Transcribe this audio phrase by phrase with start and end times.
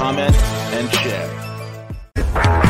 [0.00, 0.34] comment,
[0.72, 2.69] and share.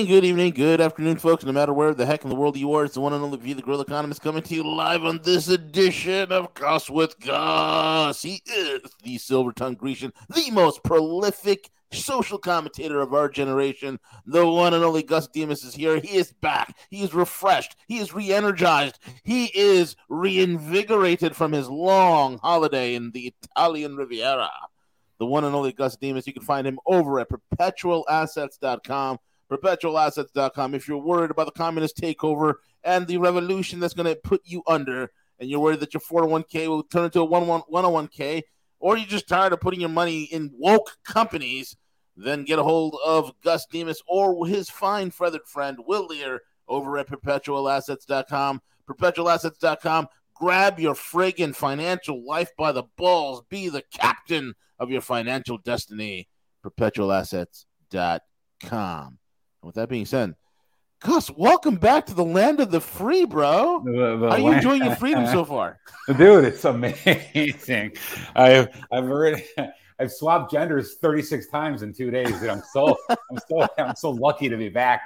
[0.00, 1.44] Morning, good evening, good afternoon, folks.
[1.44, 3.36] No matter where the heck in the world you are, it's the one and only
[3.36, 8.22] V, the Grill Economist, coming to you live on this edition of Cuss with Gus.
[8.22, 14.00] He is the silver tongued Grecian, the most prolific social commentator of our generation.
[14.24, 16.00] The one and only Gus Demos is here.
[16.00, 16.74] He is back.
[16.88, 17.76] He is refreshed.
[17.86, 18.98] He is re energized.
[19.22, 24.50] He is reinvigorated from his long holiday in the Italian Riviera
[25.18, 26.26] the one and only Gus Demos.
[26.26, 29.18] You can find him over at perpetualassets.com.
[29.50, 30.74] Perpetualassets.com.
[30.74, 34.62] If you're worried about the communist takeover and the revolution that's going to put you
[34.66, 38.42] under, and you're worried that your 401k will turn into a 101k,
[38.78, 41.76] or you're just tired of putting your money in woke companies,
[42.16, 46.98] then get a hold of Gus Demos or his fine feathered friend Will Lear over
[46.98, 48.62] at perpetualassets.com.
[48.88, 50.08] Perpetualassets.com.
[50.34, 53.42] Grab your friggin' financial life by the balls.
[53.50, 56.28] Be the captain of your financial destiny.
[56.64, 59.18] Perpetualassets.com.
[59.62, 60.34] With that being said,
[61.00, 63.82] Gus, welcome back to the land of the free, bro.
[63.84, 65.78] The- the How are you enjoying your freedom so far?
[66.16, 67.92] Dude, it's amazing.
[68.34, 69.44] I've I've already
[69.98, 74.10] I've swapped genders 36 times in two days, and I'm so I'm so I'm so
[74.10, 75.02] lucky to be back.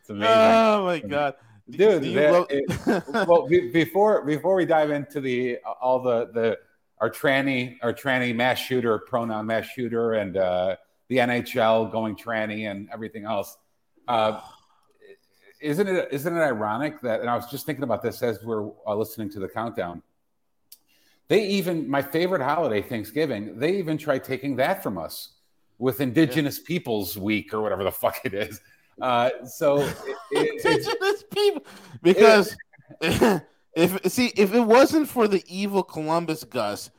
[0.00, 0.34] It's amazing.
[0.36, 1.34] Oh my god,
[1.70, 6.26] Dude, Do that- love- it- well, be, before before we dive into the all the
[6.32, 6.58] the
[7.00, 10.76] our tranny our tranny mass shooter pronoun mass shooter and uh,
[11.08, 13.56] the NHL going tranny and everything else,
[14.08, 14.40] uh,
[15.60, 17.20] isn't it isn't it ironic that?
[17.20, 20.02] And I was just thinking about this as we're uh, listening to the countdown.
[21.28, 23.58] They even my favorite holiday, Thanksgiving.
[23.58, 25.30] They even tried taking that from us
[25.78, 28.60] with Indigenous Peoples Week or whatever the fuck it is.
[29.00, 31.64] Uh, so it, it, indigenous people
[32.02, 32.56] because
[33.00, 36.90] if see if it wasn't for the evil Columbus Gus,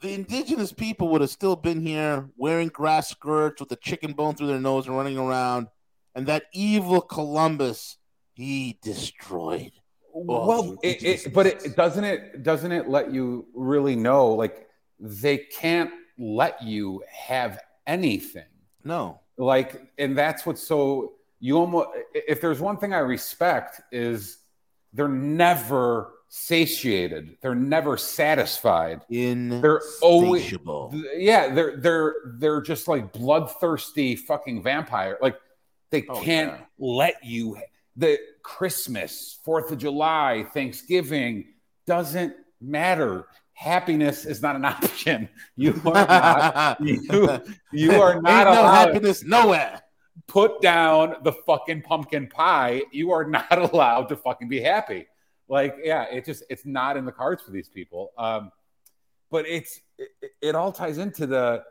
[0.00, 4.34] the indigenous people would have still been here wearing grass skirts with a chicken bone
[4.34, 5.68] through their nose and running around,
[6.16, 7.98] and that evil Columbus
[8.32, 9.72] he destroyed.
[10.12, 14.66] all well it, it, but it doesn't it doesn't it let you really know like
[14.98, 18.46] they can't let you have anything?
[18.82, 24.38] No, like and that's what's so you almost if there's one thing i respect is
[24.94, 27.36] they're never satiated.
[27.40, 29.02] They're never satisfied.
[29.10, 30.50] In they're always-
[31.16, 35.36] yeah they're they're they're just like bloodthirsty fucking vampire like
[35.90, 36.64] they Oh, can't yeah.
[36.78, 37.56] let you
[37.96, 41.46] the christmas fourth of july thanksgiving
[41.86, 43.26] doesn't matter.
[43.52, 45.28] Happiness is not an option.
[45.56, 47.40] You are not you,
[47.72, 49.80] you are Ain't not no allowed happiness nowhere.
[50.26, 52.82] put down the fucking pumpkin pie.
[52.92, 55.06] You are not allowed to fucking be happy.
[55.48, 58.10] Like yeah it just it's not in the cards for these people.
[58.18, 58.50] Um
[59.30, 60.08] but it's it,
[60.42, 61.62] it all ties into the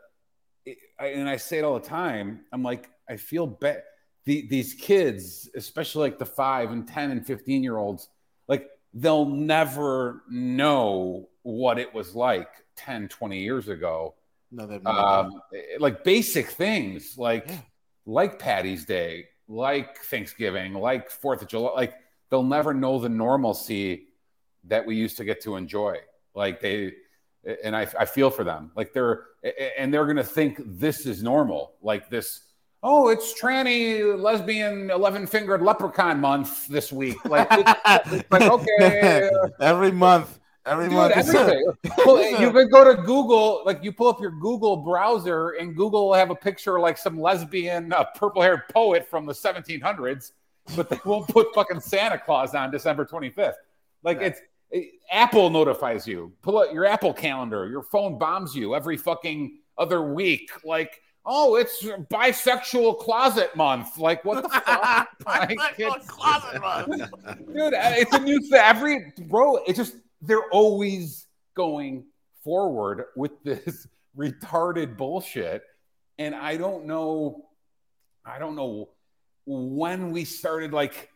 [0.64, 2.40] it, I, and i say it all the time.
[2.52, 3.82] I'm like i feel bad
[4.26, 8.08] the, these kids especially like the 5 and 10 and 15 year olds
[8.48, 14.14] like they'll never know what it was like 10 20 years ago
[14.50, 17.60] No, they've um, eh, like basic things like Yeah.
[18.04, 21.72] like Patty's Day, like Thanksgiving, like Fourth of July.
[21.74, 21.94] Like
[22.30, 24.08] they'll never know the normalcy
[24.64, 25.98] that we used to get to enjoy.
[26.34, 26.92] Like they,
[27.46, 28.70] eh, and I, I feel for them.
[28.76, 31.74] Like they're, eh, and they're gonna think this is normal.
[31.82, 32.42] Like this.
[32.88, 37.16] Oh, it's tranny lesbian eleven fingered leprechaun month this week.
[37.24, 37.72] Like, it's,
[38.12, 39.28] it's like okay,
[39.60, 41.16] every month, every Dude, month.
[41.16, 41.66] everything.
[42.06, 46.06] Well, you could go to Google, like you pull up your Google browser, and Google
[46.06, 50.30] will have a picture of, like some lesbian uh, purple-haired poet from the 1700s,
[50.76, 53.54] but they won't put fucking Santa Claus on December 25th.
[54.04, 54.32] Like Yeah.
[54.72, 56.32] it's Apple notifies you.
[56.42, 57.66] Pull out your Apple calendar.
[57.68, 60.50] Your phone bombs you every fucking other week.
[60.64, 63.98] Like, oh, it's bisexual closet month.
[63.98, 65.08] Like, what the fuck?
[65.22, 67.46] bisexual closet month.
[67.52, 68.60] Dude, uh, it's a new thing.
[68.62, 72.04] Every bro, it's just they're always going
[72.44, 73.86] forward with this
[74.16, 75.62] retarded bullshit.
[76.18, 77.46] And I don't know,
[78.24, 78.90] I don't know
[79.44, 81.10] when we started like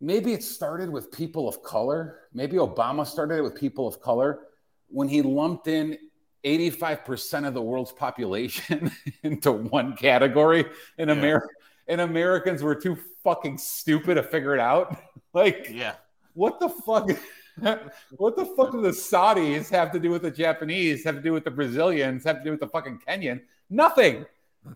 [0.00, 2.20] maybe it started with people of color.
[2.32, 4.40] Maybe Obama started it with people of color
[4.88, 5.98] when he lumped in
[6.44, 8.92] 85% of the world's population
[9.22, 10.66] into one category
[10.98, 11.14] in yeah.
[11.14, 11.48] America.
[11.86, 14.96] And Americans were too fucking stupid to figure it out.
[15.34, 15.94] like, yeah,
[16.34, 17.10] what the fuck?
[18.16, 21.04] what the fuck do the Saudis have to do with the Japanese?
[21.04, 22.24] Have to do with the Brazilians?
[22.24, 23.42] Have to do with the fucking Kenyan?
[23.70, 24.24] Nothing.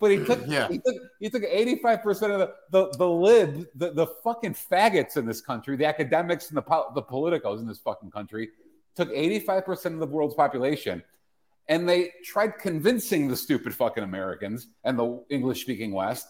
[0.01, 0.69] But he took yeah.
[0.69, 5.27] he took he took 85% of the the, the lid, the, the fucking faggots in
[5.27, 8.51] this country, the academics and the the politicos in this fucking country,
[8.95, 11.03] took 85% of the world's population.
[11.69, 16.29] And they tried convincing the stupid fucking Americans and the English speaking West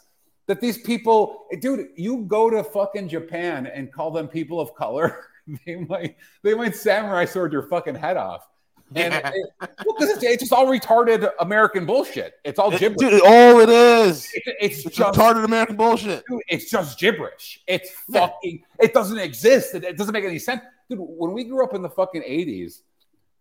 [0.48, 5.26] that these people, dude, you go to fucking Japan and call them people of color,
[5.66, 8.48] they might they might samurai sword your fucking head off.
[8.94, 9.32] And yeah.
[9.34, 12.36] it, well, it's, it's, just all retarded American bullshit.
[12.42, 13.10] It's all gibberish.
[13.10, 14.26] Dude, all it is.
[14.32, 16.24] It, it's, it's just retarded American bullshit.
[16.26, 17.62] Dude, it's just gibberish.
[17.66, 18.62] It's fucking.
[18.80, 18.86] Yeah.
[18.86, 19.74] It doesn't exist.
[19.74, 21.00] It, it doesn't make any sense, dude.
[21.00, 22.82] When we grew up in the fucking eighties,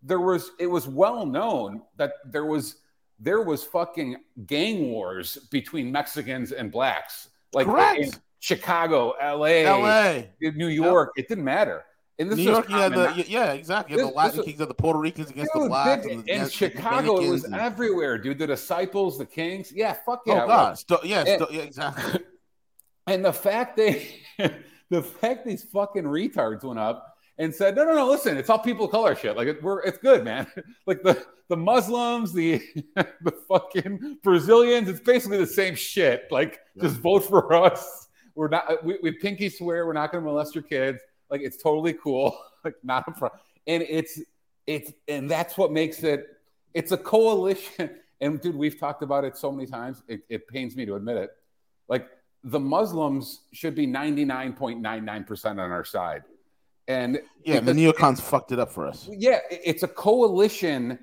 [0.07, 2.77] there was it was well known that there was
[3.19, 7.99] there was fucking gang wars between Mexicans and blacks, like Correct.
[7.99, 11.11] in Chicago, L.A., L.A., New York.
[11.15, 11.23] Yep.
[11.23, 11.83] It didn't matter
[12.19, 13.95] in New York, you had the yeah, exactly.
[13.95, 16.05] You This, the Latin Kings, of the Puerto Ricans against dude, the blacks.
[16.07, 18.39] in the, Chicago, it was and, everywhere, dude.
[18.39, 19.71] The disciples, the kings.
[19.71, 20.43] Yeah, fuck oh, yeah.
[20.43, 22.21] Oh god, St- yeah, and, st- yeah, exactly.
[23.09, 24.05] And the fact they,
[24.89, 28.59] the fact these fucking retards went up and said, no, no, no, listen, it's all
[28.59, 29.37] people of color shit.
[29.37, 30.47] Like it, we're, it's good, man.
[30.87, 32.61] like the the Muslims, the
[32.95, 36.27] the fucking Brazilians, it's basically the same shit.
[36.31, 36.83] Like yeah.
[36.83, 38.07] just vote for us.
[38.35, 38.83] We're not.
[38.83, 40.99] We, we pinky swear we're not going to molest your kids
[41.29, 42.37] like it's totally cool.
[42.63, 43.39] like not a problem.
[43.65, 44.19] And it's
[44.65, 46.25] it's and that's what makes it.
[46.73, 47.89] It's a coalition.
[48.19, 50.01] And dude, we've talked about it so many times.
[50.07, 51.29] It, it pains me to admit it.
[51.87, 52.07] Like
[52.43, 56.23] the Muslims should be 99.99% on our side.
[56.87, 59.09] And yeah, the neocons it, fucked it up for us.
[59.11, 60.99] Yeah, it's a coalition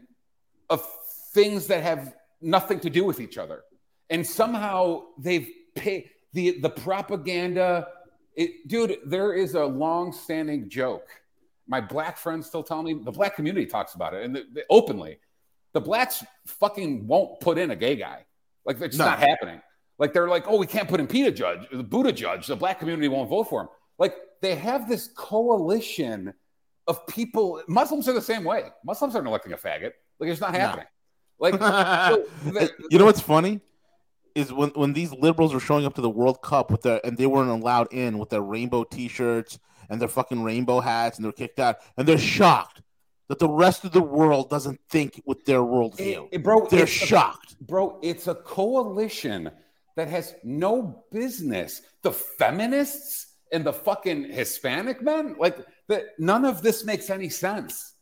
[0.71, 0.87] of
[1.33, 3.63] things that have nothing to do with each other.
[4.09, 7.89] And somehow they've paid the the propaganda
[8.37, 11.09] it, dude, there is a long-standing joke.
[11.67, 14.65] My black friends still tell me the black community talks about it and the, the,
[14.69, 15.19] openly.
[15.73, 18.27] The blacks fucking won't put in a gay guy.
[18.65, 19.07] Like it's no.
[19.07, 19.61] not happening.
[19.99, 22.47] Like they're like, oh, we can't put in Peter Judge, the Buddha Judge.
[22.47, 23.69] The black community won't vote for him.
[23.99, 26.35] Like they have this coalition
[26.87, 27.62] of people.
[27.69, 28.64] Muslims are the same way.
[28.85, 29.93] Muslims aren't electing a faggot.
[30.19, 30.87] Like it's not happening.
[31.41, 31.50] No.
[31.50, 33.61] Like so the, you know what's funny?
[34.35, 37.17] is when when these liberals were showing up to the World Cup with their and
[37.17, 39.58] they weren't allowed in with their rainbow T-shirts
[39.88, 42.82] and their fucking rainbow hats and they're kicked out and they're shocked
[43.29, 46.29] that the rest of the world doesn't think with their worldview.
[46.31, 47.99] It, bro, they're shocked, a, bro.
[48.02, 49.50] It's a coalition
[49.97, 51.82] that has no business.
[52.02, 55.56] The feminists and the fucking Hispanic men, like
[55.89, 56.19] that.
[56.19, 57.95] None of this makes any sense.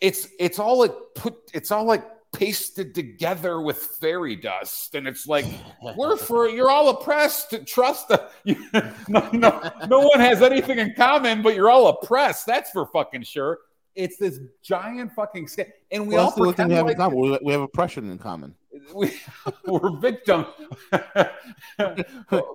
[0.00, 1.34] It's it's all like put.
[1.52, 4.94] It's all like pasted together with fairy dust.
[4.94, 5.44] And it's like,
[5.96, 7.54] we're for you're all oppressed.
[7.66, 8.10] Trust
[8.44, 12.46] no, no, no one has anything in common, but you're all oppressed.
[12.46, 13.58] That's for fucking sure.
[13.96, 15.70] It's this giant fucking scam.
[15.90, 18.54] And we well, all pretend we have, like, we have oppression in common.
[18.94, 19.12] We,
[19.66, 20.46] we're victim.
[20.92, 22.04] dude,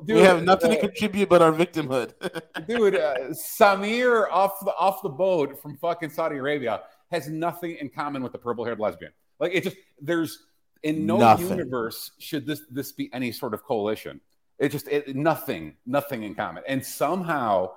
[0.08, 2.14] we have nothing uh, to contribute but our victimhood.
[2.68, 7.90] dude, uh, Samir off the off the boat from fucking Saudi Arabia has nothing in
[7.90, 9.12] common with the purple haired lesbian.
[9.40, 10.46] Like it just there's
[10.84, 11.50] in no nothing.
[11.50, 14.22] universe should this this be any sort of coalition.
[14.58, 16.64] It just it, nothing, nothing in common.
[16.68, 17.72] And somehow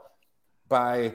[0.69, 1.15] by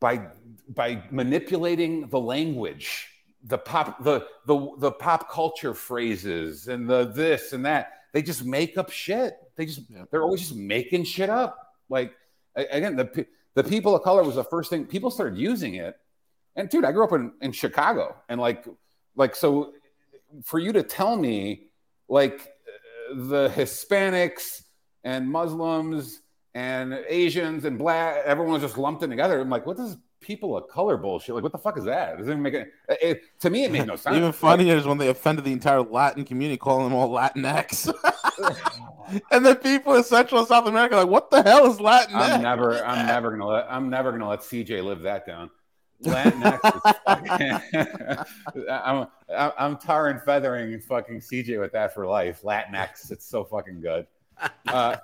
[0.00, 0.28] by
[0.68, 3.08] by manipulating the language,
[3.44, 8.44] the pop the the the pop culture phrases and the this and that, they just
[8.44, 9.34] make up shit.
[9.56, 11.74] They just they're always just making shit up.
[11.88, 12.12] Like
[12.54, 15.96] again, the the people of color was the first thing people started using it.
[16.56, 18.64] And dude, I grew up in, in Chicago and like
[19.18, 19.72] like, so
[20.44, 21.68] for you to tell me,
[22.08, 22.54] like,
[23.14, 24.62] the Hispanics
[25.02, 26.20] and Muslims
[26.54, 29.40] and Asians and black, everyone's just lumped in together.
[29.40, 31.34] I'm like, what does people of color bullshit?
[31.34, 32.14] Like, what the fuck is that?
[32.14, 34.16] It doesn't make it, it to me, it made no sense.
[34.16, 37.92] Even funnier like, is when they offended the entire Latin community, calling them all Latinx.
[39.30, 42.14] and the people in Central and South America, like, what the hell is Latinx?
[42.14, 45.50] I'm never, I'm never gonna let, I'm never gonna let CJ live that down.
[46.02, 46.64] Latinx.
[48.70, 49.06] I'm,
[49.58, 52.42] I'm tar and feathering fucking CJ with that for life.
[52.42, 53.10] Latinx.
[53.10, 54.06] It's so fucking good.
[54.68, 54.96] Uh,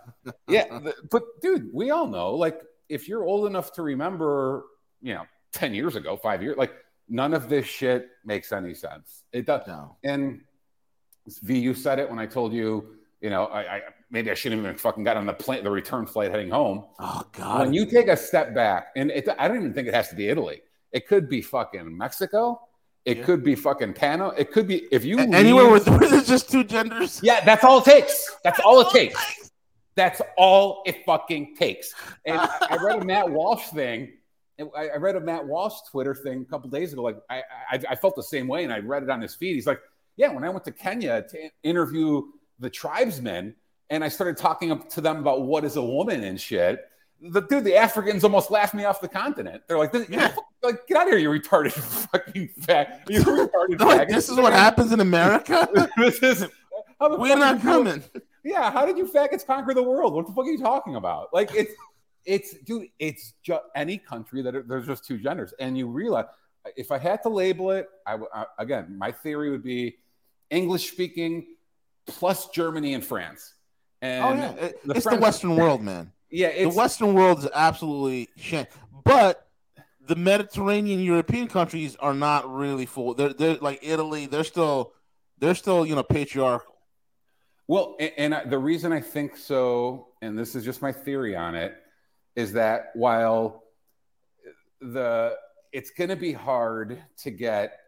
[0.48, 0.78] yeah,
[1.10, 4.64] but dude, we all know, like, if you're old enough to remember,
[5.04, 6.72] you know, 10 years ago, five years, like,
[7.08, 9.22] none of this shit makes any sense.
[9.32, 9.66] It does.
[9.68, 9.96] No.
[10.02, 10.40] And
[11.42, 13.80] V, you said it when I told you, you know, I, I
[14.10, 16.84] maybe I shouldn't even fucking got on the plane, the return flight heading home.
[16.98, 17.60] Oh God!
[17.60, 20.14] When you take a step back, and it, I don't even think it has to
[20.14, 20.60] be Italy.
[20.92, 22.60] It could be fucking Mexico.
[23.06, 23.24] It yeah.
[23.24, 24.30] could be fucking Panama.
[24.36, 27.20] It could be if you anywhere leave, where there's just two genders.
[27.22, 28.36] Yeah, that's all it takes.
[28.44, 29.50] That's all it takes.
[29.94, 31.94] That's all it fucking takes.
[32.26, 34.12] And I, I read a Matt Walsh thing.
[34.60, 37.02] I, read a Matt Walsh Twitter thing a couple days ago.
[37.02, 39.54] Like I, I, I felt the same way, and I read it on his feed.
[39.54, 39.80] He's like,
[40.16, 42.22] "Yeah, when I went to Kenya to interview
[42.60, 43.54] the tribesmen,
[43.90, 46.84] and I started talking to them about what is a woman and shit."
[47.20, 49.62] The dude, the Africans almost laughed me off the continent.
[49.66, 50.34] They're like, yeah.
[50.62, 51.72] like get out of here, you retarded
[52.12, 53.04] fucking fat.
[53.08, 55.68] You retarded this is what happens in America.
[55.96, 56.46] this is
[57.00, 58.02] we're not coming.
[58.44, 60.14] Yeah, how did you faggots conquer the world?
[60.14, 61.32] What the fuck are you talking about?
[61.32, 61.72] Like it's
[62.24, 66.26] it's dude, it's just any country that are, there's just two genders, and you realize
[66.76, 69.96] if I had to label it, I, I again, my theory would be
[70.50, 71.46] English speaking
[72.06, 73.54] plus Germany and France.
[74.02, 76.12] Oh, and oh yeah, the it's French, the Western world, man.
[76.30, 78.70] Yeah, the Western world is absolutely shit.
[79.04, 79.46] But
[80.06, 83.14] the Mediterranean European countries are not really full.
[83.14, 84.26] They're they're like Italy.
[84.26, 84.92] They're still
[85.38, 86.74] they're still you know patriarchal.
[87.66, 91.54] Well, and, and the reason I think so, and this is just my theory on
[91.54, 91.74] it,
[92.36, 93.64] is that while
[94.80, 95.36] the
[95.72, 97.78] it's going to be hard to get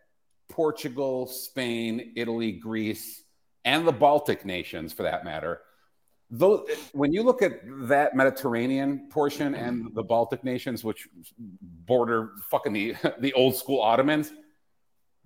[0.48, 3.22] Portugal, Spain, Italy, Greece,
[3.64, 5.60] and the Baltic nations, for that matter,
[6.30, 12.72] though when you look at that Mediterranean portion and the Baltic nations, which border fucking
[12.72, 14.32] the the old school Ottomans,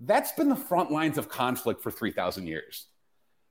[0.01, 2.87] that's been the front lines of conflict for three thousand years.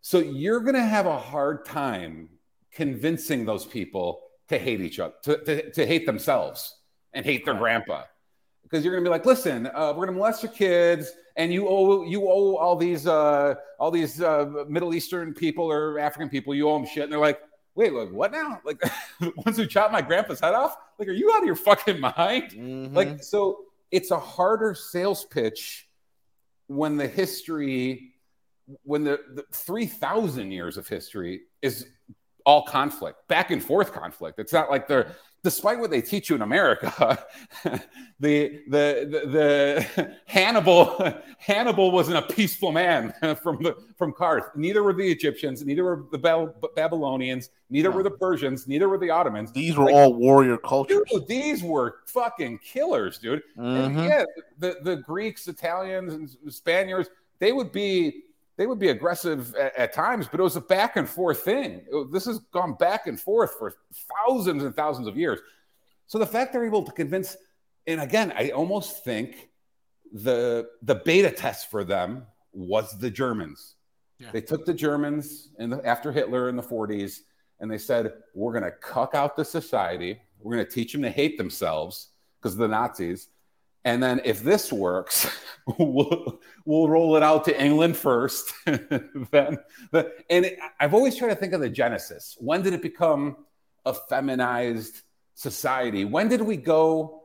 [0.01, 2.29] So you're going to have a hard time
[2.71, 6.75] convincing those people to hate each other, to, to, to hate themselves
[7.13, 8.03] and hate their grandpa.
[8.63, 12.03] Because you're gonna be like, listen, uh, we're gonna molest your kids, and you owe
[12.03, 16.69] you owe all these uh, all these uh, Middle Eastern people or African people, you
[16.69, 17.39] owe them shit, and they're like,
[17.75, 18.59] wait, like what now?
[18.63, 18.79] Like
[19.19, 20.75] the ones who chopped my grandpa's head off?
[20.99, 22.51] Like, are you out of your fucking mind?
[22.51, 22.95] Mm-hmm.
[22.95, 25.87] Like, so it's a harder sales pitch
[26.67, 28.13] when the history,
[28.83, 31.87] when the, the three thousand years of history is
[32.45, 34.39] all conflict, back and forth conflict.
[34.39, 37.23] It's not like they're, despite what they teach you in America,
[38.19, 44.55] the, the, the, the, Hannibal, Hannibal wasn't a peaceful man from the, from Karth.
[44.55, 47.97] Neither were the Egyptians, neither were the Babylonians, neither no.
[47.97, 49.51] were the Persians, neither were the Ottomans.
[49.51, 51.03] These were like, all warrior cultures.
[51.09, 53.43] Dude, these were fucking killers, dude.
[53.57, 53.97] Mm-hmm.
[53.99, 54.23] And yeah,
[54.57, 58.23] the, the Greeks, Italians, and Spaniards, they would be
[58.59, 61.81] they would be aggressive at, at, times, but it was a back and forth thing.
[61.89, 63.73] It, this has gone back and forth for
[64.27, 65.39] thousands and thousands of years.
[66.07, 67.37] So the fact they're able to convince,
[67.87, 69.47] and again, I almost think
[70.11, 73.75] the the beta test for them was the Germans.
[74.19, 74.31] Yeah.
[74.33, 77.19] They took the Germans in the, after Hitler in the 40s,
[77.61, 80.19] and they said, "We're going to cuck out the society.
[80.37, 82.09] We're going to teach them to hate themselves
[82.41, 83.29] because of the Nazis."
[83.85, 85.29] And then if this works,
[85.77, 88.53] we'll, we'll roll it out to England first.
[88.65, 89.57] then
[89.91, 92.37] the, and it, I've always tried to think of the genesis.
[92.39, 93.37] When did it become
[93.85, 95.01] a feminized
[95.35, 96.05] society?
[96.05, 97.23] When did we go?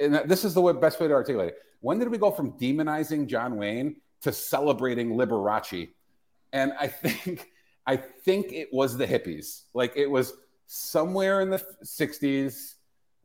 [0.00, 1.58] And this is the best way to articulate it.
[1.80, 5.90] When did we go from demonizing John Wayne to celebrating Liberace?
[6.52, 7.50] And I think
[7.86, 9.62] I think it was the hippies.
[9.72, 10.32] Like it was
[10.66, 12.74] somewhere in the 60s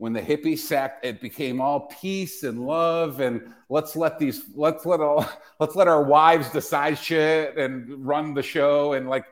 [0.02, 4.84] when the hippie sect it became all peace and love and let's let these let's
[4.84, 5.24] let all
[5.60, 8.94] let's let our wives decide shit and run the show.
[8.94, 9.26] And like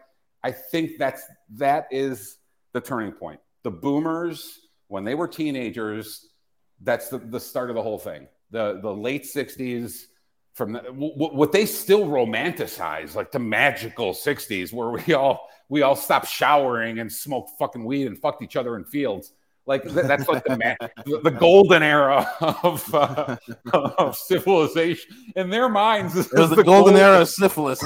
[0.43, 1.23] i think that's
[1.55, 2.37] that is
[2.73, 3.39] the turning point.
[3.63, 4.59] The boomers
[4.89, 6.27] when they were teenagers
[6.81, 8.27] that's the, the start of the whole thing.
[8.51, 10.03] The the late 60s
[10.53, 15.95] from the, what they still romanticize like the magical 60s where we all we all
[15.95, 19.33] stopped showering and smoked fucking weed and fucked each other in fields
[19.69, 22.27] like that's like the, man, the golden era
[22.63, 23.37] of, uh,
[23.71, 26.17] of civilization in their minds.
[26.17, 27.79] It was the, the golden, golden, era of syphilis.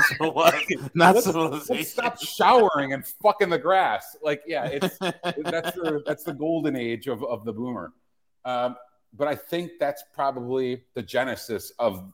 [0.96, 1.76] not let's, civilization.
[1.76, 4.16] Let's stop showering and fucking the grass.
[4.24, 7.92] Like, yeah, it's that's the that's the golden age of of the boomer.
[8.46, 8.78] Um,
[9.12, 12.14] but I think that's probably the genesis of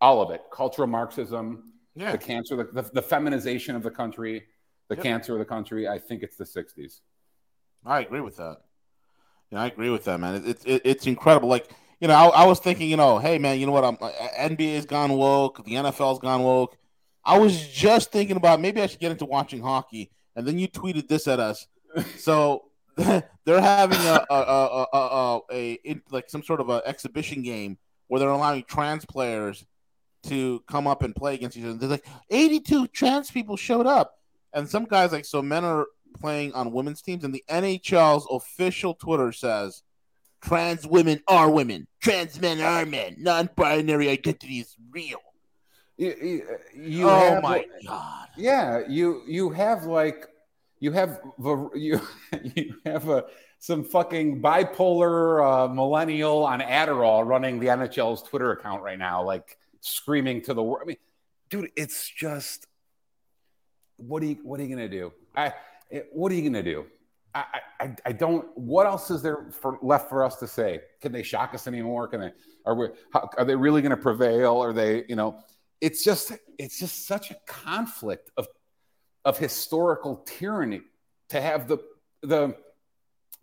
[0.00, 2.12] all of it: cultural Marxism, yeah.
[2.12, 4.44] the cancer, the, the, the feminization of the country,
[4.88, 5.02] the yep.
[5.02, 5.88] cancer of the country.
[5.88, 7.00] I think it's the '60s.
[7.84, 8.58] I agree with that.
[9.50, 10.42] Yeah, I agree with that, man.
[10.46, 11.48] It's it, it's incredible.
[11.48, 11.68] Like
[12.00, 13.84] you know, I, I, was thinking, you know, hey man, you know what?
[13.84, 16.76] I'm uh, NBA's gone woke, the NFL's gone woke.
[17.24, 20.68] I was just thinking about maybe I should get into watching hockey, and then you
[20.68, 21.66] tweeted this at us.
[22.18, 22.66] So
[22.96, 27.78] they're having a a, a, a, a, a like some sort of an exhibition game
[28.06, 29.64] where they're allowing trans players
[30.24, 31.74] to come up and play against each other.
[31.74, 34.14] They're like 82 trans people showed up,
[34.52, 35.86] and some guys like so men are
[36.20, 39.82] playing on women's teams, and the NHL's official Twitter says
[40.40, 45.18] trans women are women, trans men are men, non-binary identity is real.
[45.96, 48.28] You, you oh have, my god!
[48.36, 50.26] Yeah, you you have like
[50.78, 51.20] you have
[51.74, 52.00] you
[52.54, 53.26] you have a
[53.58, 59.58] some fucking bipolar uh, millennial on Adderall running the NHL's Twitter account right now, like
[59.80, 60.80] screaming to the world.
[60.82, 60.96] I mean,
[61.50, 62.66] dude, it's just
[63.98, 65.12] what are you what are you gonna do?
[65.36, 65.52] I
[66.12, 66.86] what are you gonna do?
[67.34, 67.44] I,
[67.78, 68.46] I, I don't.
[68.56, 70.80] What else is there for left for us to say?
[71.00, 72.08] Can they shock us anymore?
[72.08, 72.32] Can they?
[72.66, 72.88] Are we?
[73.12, 74.58] How, are they really going to prevail?
[74.58, 75.04] Are they?
[75.08, 75.40] You know,
[75.80, 78.48] it's just it's just such a conflict of
[79.24, 80.82] of historical tyranny
[81.28, 81.78] to have the
[82.22, 82.56] the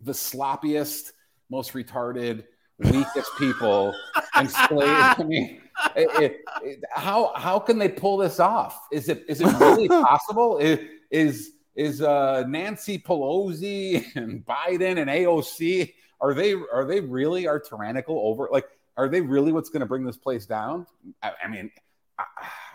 [0.02, 1.12] the sloppiest,
[1.50, 2.44] most retarded,
[2.78, 3.94] weakest people
[4.36, 5.20] enslaved.
[5.20, 5.62] I mean,
[5.96, 8.78] it, it, it, how how can they pull this off?
[8.92, 10.58] Is it is it really possible?
[10.58, 10.78] Is
[11.10, 17.60] is is uh, Nancy Pelosi and Biden and AOC are they are they really are
[17.60, 18.66] tyrannical over like
[18.96, 20.84] are they really what's going to bring this place down?
[21.22, 21.70] I, I mean,
[22.18, 22.24] I,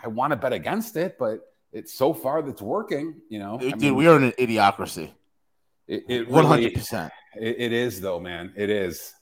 [0.04, 3.20] I want to bet against it, but it's so far that's working.
[3.28, 5.10] You know, dude, mean, we are in an idiocracy.
[5.86, 7.12] It one hundred percent.
[7.38, 8.54] It is though, man.
[8.56, 9.12] It is,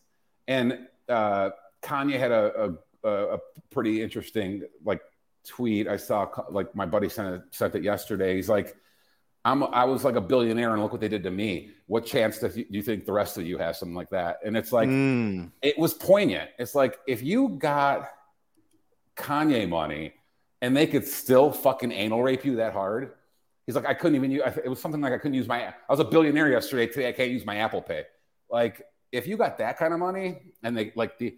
[0.46, 1.50] and uh,
[1.82, 3.38] Kanye had a, a, a
[3.72, 5.00] pretty interesting like
[5.44, 5.88] tweet.
[5.88, 8.36] I saw like my buddy sent it, sent it yesterday.
[8.36, 8.76] He's like
[9.44, 11.70] I'm I was like a billionaire and look what they did to me.
[11.86, 14.38] What chance do you think the rest of you have something like that?
[14.44, 15.50] And it's like mm.
[15.62, 16.50] it was poignant.
[16.58, 18.08] It's like if you got
[19.16, 20.14] Kanye money
[20.60, 23.12] and they could still fucking anal rape you that hard.
[23.66, 24.42] He's like, I couldn't even use.
[24.64, 25.68] It was something like I couldn't use my.
[25.68, 26.86] I was a billionaire yesterday.
[26.86, 28.04] Today I can't use my Apple Pay.
[28.50, 31.36] Like if you got that kind of money and they like the,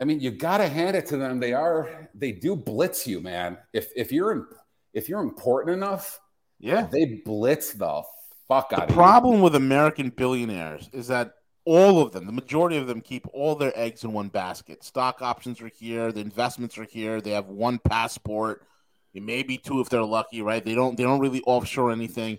[0.00, 1.40] I mean, you got to hand it to them.
[1.40, 3.58] They are they do blitz you, man.
[3.72, 4.48] If if you're
[4.92, 6.20] if you're important enough
[6.58, 8.02] yeah, they blitz the
[8.48, 8.88] fuck out.
[8.88, 11.32] The problem with American billionaires is that
[11.64, 14.84] all of them, the majority of them, keep all their eggs in one basket.
[14.84, 17.20] Stock options are here, the investments are here.
[17.20, 18.64] They have one passport,
[19.12, 20.64] maybe two if they're lucky, right?
[20.64, 22.38] They don't they don't really offshore anything.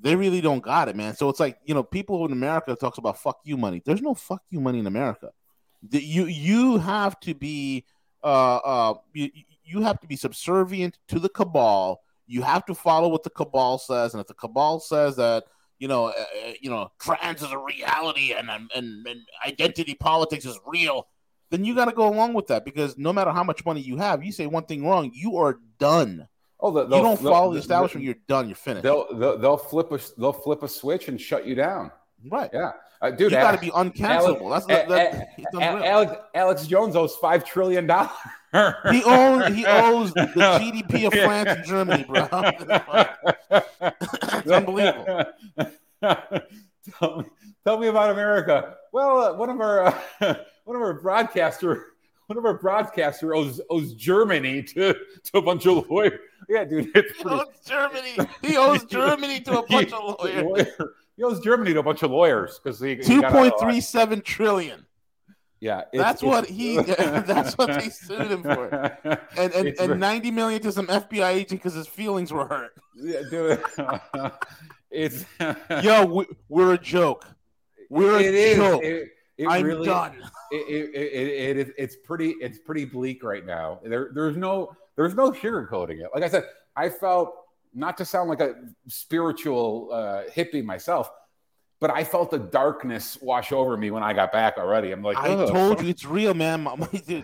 [0.00, 1.16] They really don't got it, man.
[1.16, 3.82] So it's like you know, people in America talks about fuck you money.
[3.84, 5.30] There's no fuck you money in America.
[5.82, 7.84] The, you you have to be
[8.22, 9.30] uh uh you,
[9.64, 13.78] you have to be subservient to the cabal you have to follow what the cabal
[13.78, 15.44] says, and if the cabal says that
[15.78, 16.24] you know, uh,
[16.60, 19.06] you know, trans is a reality and, and and
[19.46, 21.06] identity politics is real,
[21.50, 23.96] then you got to go along with that because no matter how much money you
[23.96, 26.28] have, you say one thing wrong, you are done.
[26.60, 28.48] Oh, the, you don't follow the establishment, you're done.
[28.48, 28.82] You're finished.
[28.82, 31.92] They'll, they'll, they'll flip a they'll flip a switch and shut you down.
[32.28, 32.50] Right.
[32.52, 32.72] Yeah.
[33.00, 34.42] Uh, dude, you got to be uncancelable.
[34.42, 38.10] Alex, That's, that, that, Alex, Alex Jones owes five trillion dollars.
[38.90, 42.28] he owns he owes the GDP of France and Germany, bro.
[43.50, 45.24] it's unbelievable.
[46.98, 47.24] tell, me,
[47.64, 48.76] tell, me, about America.
[48.92, 49.94] Well, uh, one of our uh,
[50.64, 51.92] one of our broadcaster
[52.28, 56.20] one of our broadcaster owes owes Germany to, to a bunch of lawyers.
[56.48, 58.16] Yeah, dude, he owes Germany.
[58.42, 60.68] He owes Germany to a bunch of lawyers.
[61.18, 64.86] He owes Germany to a bunch of lawyers because he two point three seven trillion.
[65.58, 66.76] Yeah, it's, that's it's, what he.
[66.82, 68.68] that's what they sued him for,
[69.36, 72.70] and and, and ninety million to some FBI agent because his feelings were hurt.
[72.94, 73.64] Yeah, dude.
[74.92, 75.24] it's
[75.82, 76.06] yo,
[76.48, 77.26] we, are a joke.
[77.90, 78.56] We're it a is.
[78.56, 78.84] joke.
[78.84, 80.22] It, it I'm really, done.
[80.52, 82.36] It, it, it, it's pretty.
[82.40, 83.80] It's pretty bleak right now.
[83.84, 86.10] There, there's no, there's no sugarcoating it.
[86.14, 86.44] Like I said,
[86.76, 87.34] I felt
[87.74, 88.54] not to sound like a
[88.86, 91.10] spiritual uh, hippie myself,
[91.80, 94.90] but I felt the darkness wash over me when I got back already.
[94.90, 96.62] I'm like, I told you it's real, man.
[96.62, 96.76] My,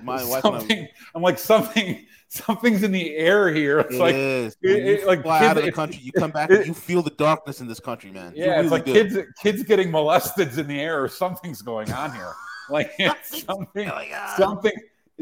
[0.03, 0.45] my wife.
[0.45, 3.81] I'm, I'm like something, something's in the air here.
[3.85, 4.57] It's it like, is.
[4.63, 7.03] It, it, like fly kids, out of the country, you come back, and you feel
[7.03, 8.33] the darkness in this country, man.
[8.37, 8.93] Yeah, it's like do.
[8.93, 12.33] kids, kids getting molested in the air, or something's going on here.
[12.71, 12.93] Like
[13.25, 13.91] something,
[14.39, 14.73] something.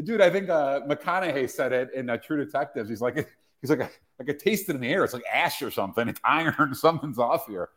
[0.01, 2.89] Dude, I think uh, McConaughey said it in uh, True Detectives.
[2.89, 3.27] He's like,
[3.63, 5.03] he's like, I could taste it in the air.
[5.03, 6.07] It's like ash or something.
[6.07, 6.75] It's iron.
[6.75, 7.69] Something's off here.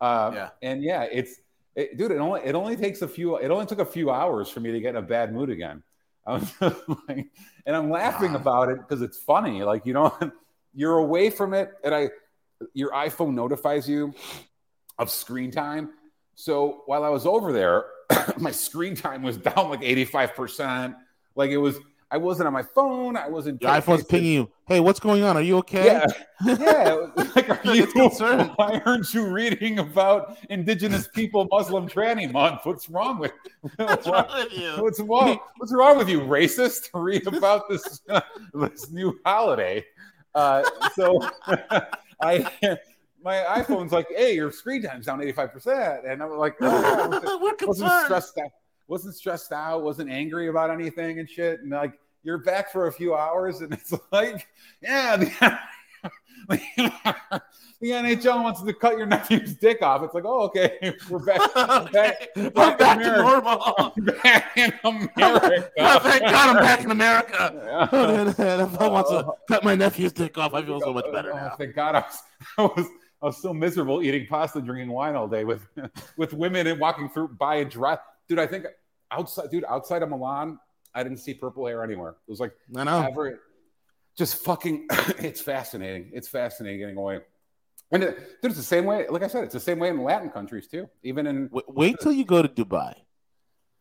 [0.00, 0.48] Uh, yeah.
[0.62, 1.40] And yeah, it's
[1.76, 2.10] it, dude.
[2.10, 3.36] It only it only takes a few.
[3.36, 5.82] It only took a few hours for me to get in a bad mood again.
[6.26, 6.52] I was
[7.08, 7.26] like,
[7.66, 9.62] and I'm laughing about it because it's funny.
[9.62, 10.16] Like you know,
[10.74, 12.08] you're away from it, and I
[12.72, 14.14] your iPhone notifies you
[14.98, 15.90] of screen time.
[16.34, 17.84] So while I was over there,
[18.38, 20.96] my screen time was down like 85%.
[21.36, 21.78] Like it was,
[22.10, 23.16] I wasn't on my phone.
[23.16, 23.60] I wasn't.
[23.60, 24.50] Your iPhone's pinging you.
[24.66, 25.36] Hey, what's going on?
[25.36, 25.86] Are you okay?
[25.86, 26.06] Yeah.
[26.46, 27.06] Yeah.
[27.34, 28.50] like, are you concerned?
[28.56, 32.60] Why aren't you reading about Indigenous People Muslim Tranny Month?
[32.64, 33.32] What's wrong with
[33.76, 34.72] What's wrong with you?
[34.82, 35.38] What's wrong?
[35.56, 36.90] What's wrong with you, racist?
[36.92, 38.02] To read about this
[38.54, 39.84] this new holiday.
[40.34, 40.62] Uh,
[40.94, 41.20] so
[42.20, 42.46] I
[43.24, 46.10] my iPhone's like, hey, your screen time's down 85%.
[46.10, 48.04] And I'm like, oh, yeah, I wasn't, We're wasn't concerned.
[48.04, 48.50] stressed out,
[48.86, 51.60] wasn't stressed out, wasn't angry about anything and shit.
[51.60, 54.46] And like, you're back for a few hours, and it's like,
[54.82, 55.58] yeah, the,
[56.48, 60.02] the NHL wants to cut your nephew's dick off.
[60.02, 61.40] It's like, oh, okay, we're back.
[61.54, 63.92] I'm back, I'm back back, to normal.
[64.22, 65.70] Back in America.
[65.78, 67.88] Oh, thank God I'm back in America.
[67.92, 68.00] Yeah.
[68.00, 68.28] and
[68.62, 71.32] if I want to cut my nephew's dick off, I feel so much oh, better
[71.32, 71.54] Oh, now.
[71.56, 72.22] Thank God, I was,
[72.58, 72.86] I was,
[73.22, 75.66] I was so miserable eating pasta, drinking wine all day with,
[76.16, 77.98] with women and walking through by and dry.
[78.28, 78.66] Dude, I think
[79.10, 80.58] outside, dude, outside of Milan,
[80.94, 82.16] I didn't see purple hair anywhere.
[82.26, 83.02] It was like I know.
[83.02, 83.40] ever,
[84.16, 84.86] just fucking.
[85.18, 86.10] it's fascinating.
[86.12, 87.20] It's fascinating getting away.
[87.90, 89.06] And it, dude, it's the same way.
[89.08, 90.88] Like I said, it's the same way in Latin countries too.
[91.02, 92.94] Even in Wait, wait till you go to Dubai.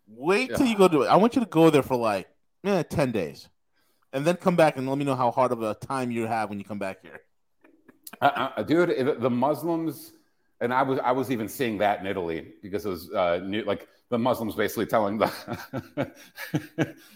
[0.08, 1.06] Wait till you go to.
[1.06, 2.28] I want you to go there for like
[2.64, 3.48] eh, ten days,
[4.12, 6.50] and then come back and let me know how hard of a time you have
[6.50, 7.22] when you come back here.
[8.22, 10.14] Uh, uh, dude, it- the Muslims,
[10.60, 13.64] and I was I was even seeing that in Italy because it was uh, new,
[13.64, 15.32] like the Muslims basically telling the,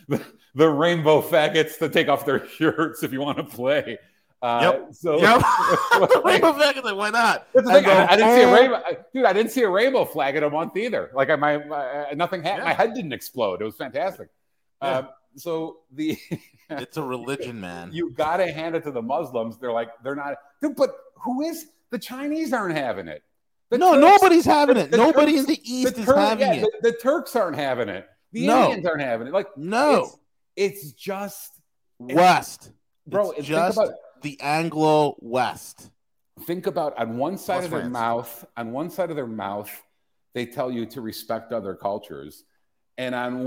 [0.08, 4.00] the the rainbow faggots to take off their shirts if you want to play.
[4.42, 4.94] Uh, Yep.
[4.94, 5.42] So Yep.
[6.00, 7.48] like, Rainbow flag like, why not?
[7.54, 7.86] that's the thing.
[7.86, 8.84] I, I didn't see a rainbow,
[9.14, 9.26] dude.
[9.26, 11.12] I didn't see a rainbow flag in a month either.
[11.14, 12.64] Like I, my, my nothing happened.
[12.64, 12.70] Yeah.
[12.70, 13.62] My head didn't explode.
[13.62, 14.30] It was fantastic.
[14.82, 14.88] Yeah.
[14.90, 16.18] Uh, so the
[16.70, 17.92] It's a religion, man.
[17.94, 19.58] you got to hand it to the Muslims.
[19.58, 20.36] They're like, they're not.
[20.62, 23.24] Dude, but who is the Chinese aren't having it?
[23.70, 24.92] The no, Turks- nobody's having the- it.
[24.92, 26.70] the Nobody Turks- in the The, East is having yeah, it.
[26.82, 28.08] The, the Turks aren't having it.
[28.32, 28.66] The No.
[28.66, 29.34] Indians aren't having it.
[29.34, 30.10] Like, No,
[30.56, 31.52] it's, it's just,
[32.00, 32.72] West,
[33.06, 33.32] bro.
[33.32, 35.90] It's just think about the Anglo West.
[36.46, 37.94] think about on one side Plus of their France.
[37.94, 38.46] mouth.
[38.58, 39.72] On one side of their mouth,
[40.34, 42.44] they tell you to respect other cultures.
[43.00, 43.46] And on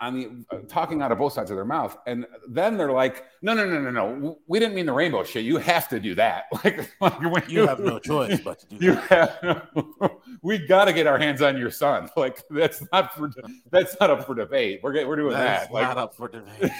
[0.00, 0.14] on
[0.50, 3.66] the talking out of both sides of their mouth, and then they're like, "No, no,
[3.68, 4.38] no, no, no.
[4.46, 5.44] We didn't mean the rainbow shit.
[5.44, 6.44] You have to do that.
[6.64, 9.38] Like, like when You have no choice but to do you that.
[9.42, 10.10] have
[10.42, 13.30] we got to get our hands on your son like that's not for
[13.72, 16.70] that's not up for debate we're we're doing That that, not up for debate.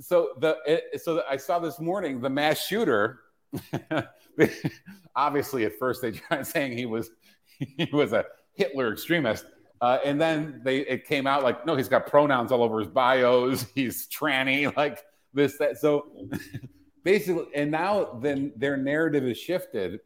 [0.00, 3.20] So the it, so i saw this morning the mass shooter
[5.16, 7.10] obviously at first they tried saying he was
[7.58, 9.44] he was a hitler extremist
[9.82, 12.88] uh, and then they it came out like no he's got pronouns all over his
[12.88, 13.66] bios.
[13.74, 15.02] He's tranny like
[15.34, 15.78] this that.
[15.78, 16.06] So
[17.04, 19.98] basically and now then their narrative is shifted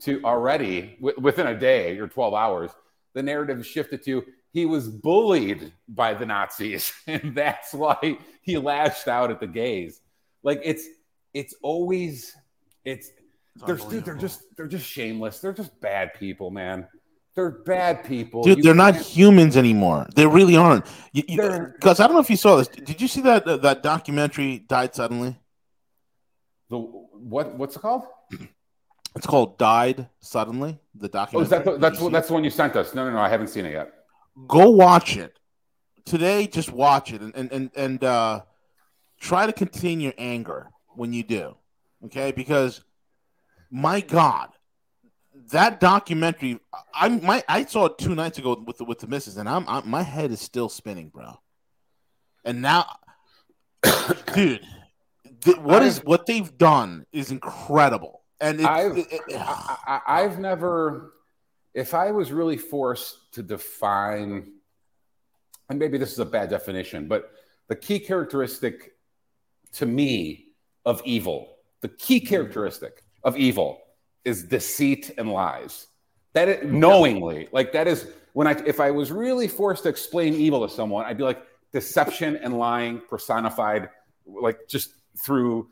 [0.00, 2.70] to already w- within a day or 12 hours
[3.12, 6.92] the narrative shifted to he was bullied by the nazis.
[7.06, 10.00] And that's why he lashed out at the gays.
[10.42, 10.86] Like it's
[11.34, 12.34] it's always
[12.86, 13.10] it's
[13.66, 15.40] they're, dude, they're just they're just shameless.
[15.40, 16.88] They're just bad people man
[17.34, 20.06] they're bad people Dude, You they're not can't- humans anymore.
[20.14, 20.84] They really aren't.
[21.14, 22.68] Because I don't know if you saw this.
[22.68, 25.38] Did you see that that, that documentary died suddenly?
[26.68, 28.04] the what what's it called
[29.16, 30.78] It's called Died Suddenly.
[30.94, 31.42] The oh documentary.
[31.44, 33.28] is that the, that's see that's the one you sent us no no no i
[33.28, 33.92] haven't seen it yet?
[34.46, 35.38] Go watch it
[36.04, 36.46] today.
[36.46, 38.42] Just watch it and and and, and uh,
[39.20, 41.56] try to contain your anger when you do.
[42.04, 42.82] Okay, because
[43.70, 44.50] my God,
[45.48, 46.58] that documentary.
[46.94, 49.64] I my I saw it two nights ago with the with the missus, and I'm,
[49.68, 51.38] I'm my head is still spinning, bro.
[52.44, 52.86] And now,
[54.34, 54.64] dude,
[55.42, 60.22] th- what is what they've done is incredible, and it's, I've- it, it- I, I,
[60.22, 61.14] I've never,
[61.74, 64.52] if I was really forced to define,
[65.68, 67.30] and maybe this is a bad definition, but
[67.68, 68.92] the key characteristic
[69.74, 70.46] to me
[70.84, 72.28] of evil, the key mm-hmm.
[72.28, 73.80] characteristic of evil
[74.24, 75.86] is deceit and lies.
[76.32, 80.34] That is, knowingly, like that is when I, if I was really forced to explain
[80.34, 83.88] evil to someone, I'd be like deception and lying personified,
[84.26, 84.90] like just
[85.24, 85.68] through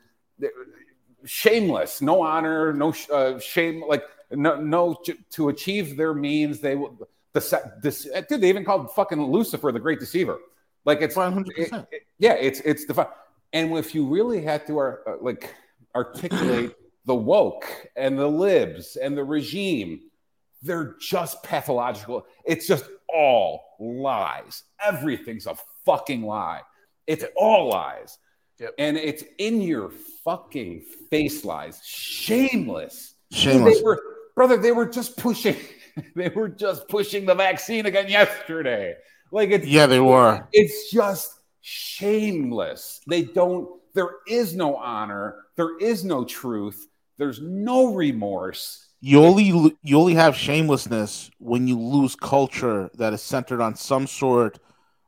[1.24, 6.60] shameless, no honor, no sh- uh, shame, like no, no to achieve their means.
[6.60, 6.96] They will.
[7.34, 10.38] Dece- dece- dude, they even called fucking Lucifer the Great Deceiver.
[10.84, 11.46] Like it's 100%.
[11.56, 13.08] it- it- yeah, it's it's the
[13.52, 15.54] and if you really had to uh, like
[15.94, 16.74] articulate
[17.08, 17.64] the woke
[17.96, 20.02] and the libs and the regime,
[20.62, 22.26] they're just pathological.
[22.44, 24.62] It's just all lies.
[24.84, 26.60] Everything's a fucking lie.
[27.06, 28.18] It's all lies.
[28.60, 28.74] Yep.
[28.78, 29.90] And it's in your
[30.22, 31.80] fucking face lies.
[31.82, 33.14] Shameless.
[33.32, 33.78] shameless.
[33.78, 34.02] They were,
[34.34, 35.56] brother, they were just pushing.
[36.14, 38.96] they were just pushing the vaccine again yesterday.
[39.32, 40.46] Like it's yeah, they were.
[40.52, 43.00] It's just shameless.
[43.06, 43.68] They don't.
[43.94, 45.44] There is no honor.
[45.56, 46.86] There is no truth.
[47.18, 48.86] There's no remorse.
[49.00, 54.06] You only you only have shamelessness when you lose culture that is centered on some
[54.06, 54.58] sort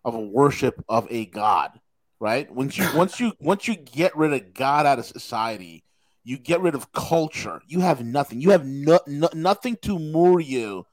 [0.05, 1.79] of a worship of a god,
[2.18, 2.53] right?
[2.53, 5.85] Once you once you once you get rid of God out of society,
[6.25, 7.62] you get rid of culture.
[7.66, 8.40] You have nothing.
[8.40, 10.87] You have no, no, nothing to moor you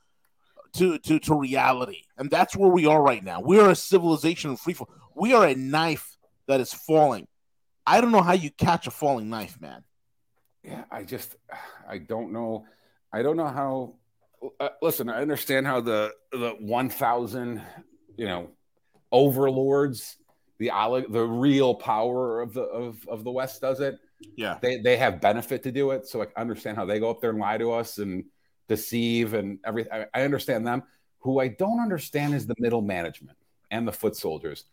[0.74, 3.42] to, to to reality, and that's where we are right now.
[3.42, 4.90] We are a civilization of free fall.
[5.16, 7.28] We are a knife that is falling.
[7.86, 9.84] I don't know how you catch a falling knife, man.
[10.68, 11.36] Yeah, I just
[11.90, 12.66] I don't know.
[13.14, 13.96] I don't know how.
[14.60, 17.62] Uh, listen, I understand how the the one thousand,
[18.18, 18.50] you know,
[19.12, 20.18] overlords,
[20.60, 20.70] the
[21.10, 23.98] the real power of the of, of the West does it.
[24.36, 27.22] Yeah, they they have benefit to do it, so I understand how they go up
[27.22, 28.26] there and lie to us and
[28.68, 29.94] deceive and everything.
[29.94, 30.84] I, I understand them.
[31.20, 33.38] Who I don't understand is the middle management
[33.72, 34.66] and the foot soldiers.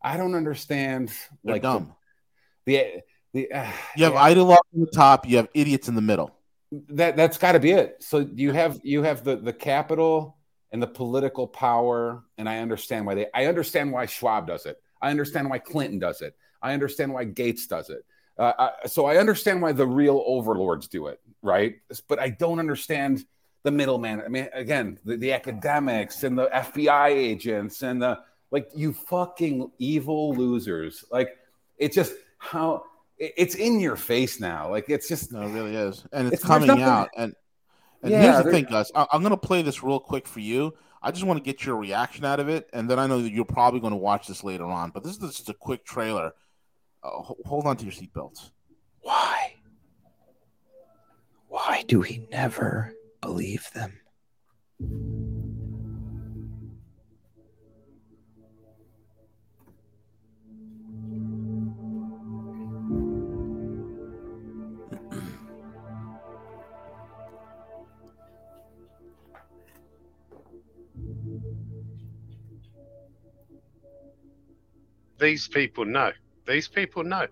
[0.00, 1.10] I don't understand
[1.42, 1.94] They're like dumb.
[2.66, 4.56] The the, the uh, you have yeah.
[4.74, 5.26] in the top.
[5.28, 6.34] You have idiots in the middle.
[6.88, 7.96] That that's got to be it.
[8.00, 10.36] So you have you have the the capital
[10.72, 13.26] and the political power, and I understand why they.
[13.34, 14.80] I understand why Schwab does it.
[15.02, 16.36] I understand why Clinton does it.
[16.62, 18.04] I understand why Gates does it.
[18.38, 21.76] Uh, I, so I understand why the real overlords do it, right?
[22.08, 23.24] But I don't understand
[23.62, 24.22] the middleman.
[24.24, 28.70] I mean, again, the, the academics and the FBI agents and the like.
[28.74, 31.04] You fucking evil losers!
[31.10, 31.36] Like
[31.78, 32.84] it's just how
[33.20, 34.70] it's in your face now.
[34.70, 37.10] Like it's just no, it really is, and it's, it's coming out.
[37.16, 37.34] And
[38.02, 38.90] and yeah, here's the thing, guys.
[38.94, 40.74] I, am gonna play this real quick for you.
[41.02, 43.30] I just want to get your reaction out of it, and then I know that
[43.30, 44.90] you're probably going to watch this later on.
[44.90, 46.32] But this is just a quick trailer.
[47.02, 48.50] Uh, hold on to your seatbelts.
[49.00, 49.54] Why?
[51.48, 53.98] Why do we never believe them?
[75.20, 76.12] These people know.
[76.48, 77.26] These people know.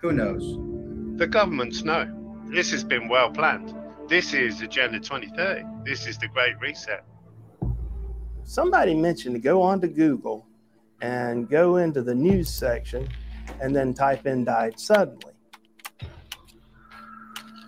[0.00, 0.56] Who knows?
[1.18, 2.10] The governments know.
[2.46, 3.74] This has been well planned.
[4.08, 5.66] This is Agenda 2030.
[5.84, 7.04] This is the Great Reset.
[8.44, 10.46] Somebody mentioned to go onto Google
[11.02, 13.06] and go into the news section
[13.60, 15.34] and then type in died suddenly.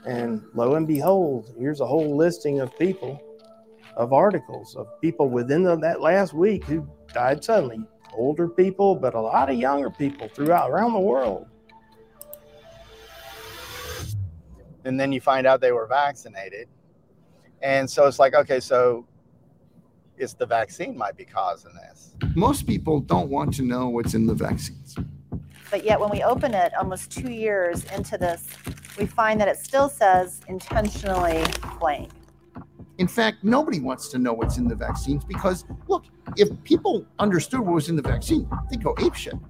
[0.07, 3.23] And lo and behold, here's a whole listing of people,
[3.99, 9.15] of articles of people within the, that last week who died suddenly older people, but
[9.15, 11.47] a lot of younger people throughout around the world.
[14.85, 16.69] And then you find out they were vaccinated.
[17.63, 19.07] And so it's like, okay, so
[20.17, 22.15] it's the vaccine might be causing this.
[22.35, 24.97] Most people don't want to know what's in the vaccines.
[25.71, 28.47] But yet, when we open it almost two years into this,
[28.99, 31.45] we find that it still says intentionally
[31.79, 32.09] plain.
[32.99, 36.05] In fact, nobody wants to know what's in the vaccines because, look,
[36.37, 39.41] if people understood what was in the vaccine, they'd go apeshit.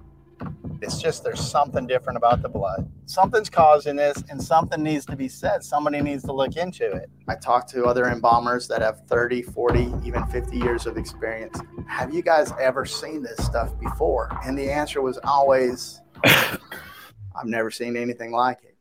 [0.81, 2.89] It's just there's something different about the blood.
[3.05, 5.63] Something's causing this, and something needs to be said.
[5.63, 7.09] Somebody needs to look into it.
[7.27, 11.59] I talked to other embalmers that have 30, 40, even 50 years of experience.
[11.87, 14.37] Have you guys ever seen this stuff before?
[14.45, 18.72] And the answer was always, I've never seen anything like it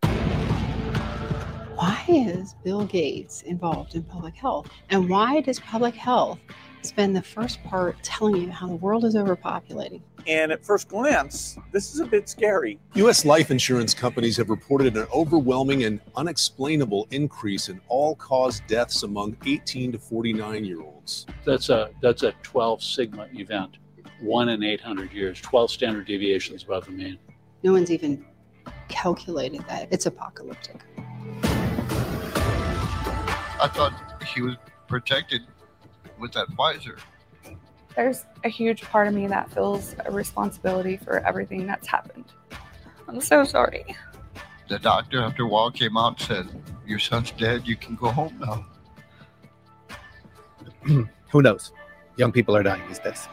[1.77, 4.69] why is Bill Gates involved in public health?
[4.91, 6.39] And why does public health
[6.83, 10.03] spend the first part telling you how the world is overpopulating?
[10.27, 12.79] And at first glance, this is a bit scary.
[12.95, 13.25] U.S.
[13.25, 19.37] life insurance companies have reported an overwhelming and unexplainable increase in all cause deaths among
[19.47, 21.27] 18 to 49 year olds.
[21.45, 23.79] That's a, that's a 12 sigma event,
[24.21, 27.19] one in 800 years, 12 standard deviations above the mean.
[27.63, 28.25] No one's even
[28.89, 29.89] calculated that.
[29.91, 30.81] It's apocalyptic.
[33.63, 33.93] I thought
[34.27, 34.57] he was
[34.89, 35.43] protected
[36.19, 36.99] with that Pfizer.
[37.95, 42.25] There's a huge part of me that feels a responsibility for everything that's happened.
[43.07, 43.85] I'm so sorry.
[44.69, 47.69] The doctor, after a while, came out and said, Your son's dead.
[47.69, 48.67] You can go home now.
[51.31, 51.71] Who knows?
[52.17, 53.29] Young people are dying these days.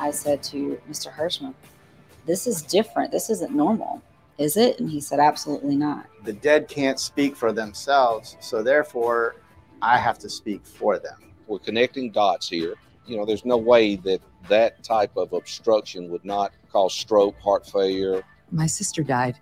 [0.00, 1.12] I said to Mr.
[1.12, 1.54] Hirschman,
[2.26, 3.12] This is different.
[3.12, 4.02] This isn't normal,
[4.38, 4.80] is it?
[4.80, 6.06] And he said, Absolutely not.
[6.24, 8.36] The dead can't speak for themselves.
[8.40, 9.36] So therefore,
[9.82, 11.32] I have to speak for them.
[11.46, 12.74] We're connecting dots here
[13.10, 17.66] you know, there's no way that that type of obstruction would not cause stroke, heart
[17.66, 18.22] failure.
[18.52, 19.36] My sister died.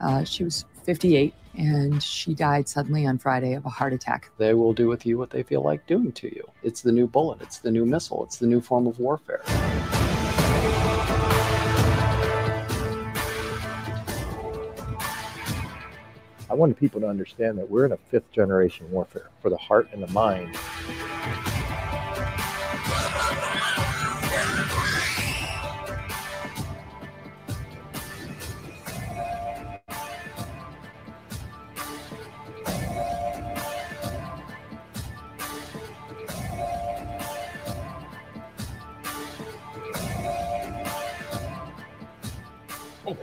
[0.00, 4.30] Uh, she was 58 and she died suddenly on Friday of a heart attack.
[4.38, 6.48] They will do with you what they feel like doing to you.
[6.62, 9.42] It's the new bullet, it's the new missile, it's the new form of warfare.
[16.50, 19.88] I wanted people to understand that we're in a fifth generation warfare for the heart
[19.92, 20.56] and the mind.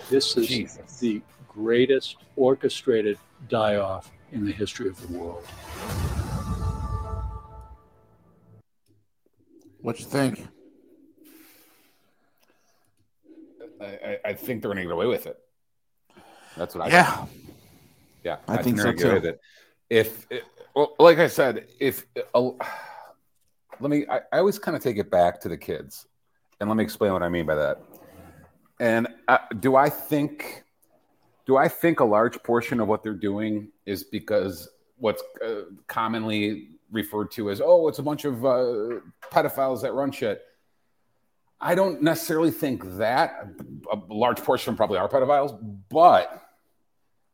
[0.09, 3.17] This is the greatest orchestrated
[3.49, 5.45] die off in the history of the world.
[9.81, 10.47] What you think?
[13.79, 15.37] I, I, I think they're going to get away with it.
[16.55, 17.15] That's what I Yeah.
[17.25, 17.29] think.
[18.23, 19.21] Yeah, I think they're so gonna get away too.
[19.21, 19.39] with it.
[19.89, 20.43] If, it-
[20.75, 22.49] well, like I said, if uh,
[23.79, 26.07] let me, I, I always kind of take it back to the kids,
[26.59, 27.81] and let me explain what I mean by that.
[28.79, 30.63] And uh, do I think,
[31.45, 36.69] do I think a large portion of what they're doing is because what's uh, commonly
[36.91, 38.99] referred to as, oh, it's a bunch of uh,
[39.31, 40.43] pedophiles that run shit.
[41.59, 43.47] I don't necessarily think that.
[43.91, 45.57] A large portion probably are pedophiles,
[45.89, 46.43] but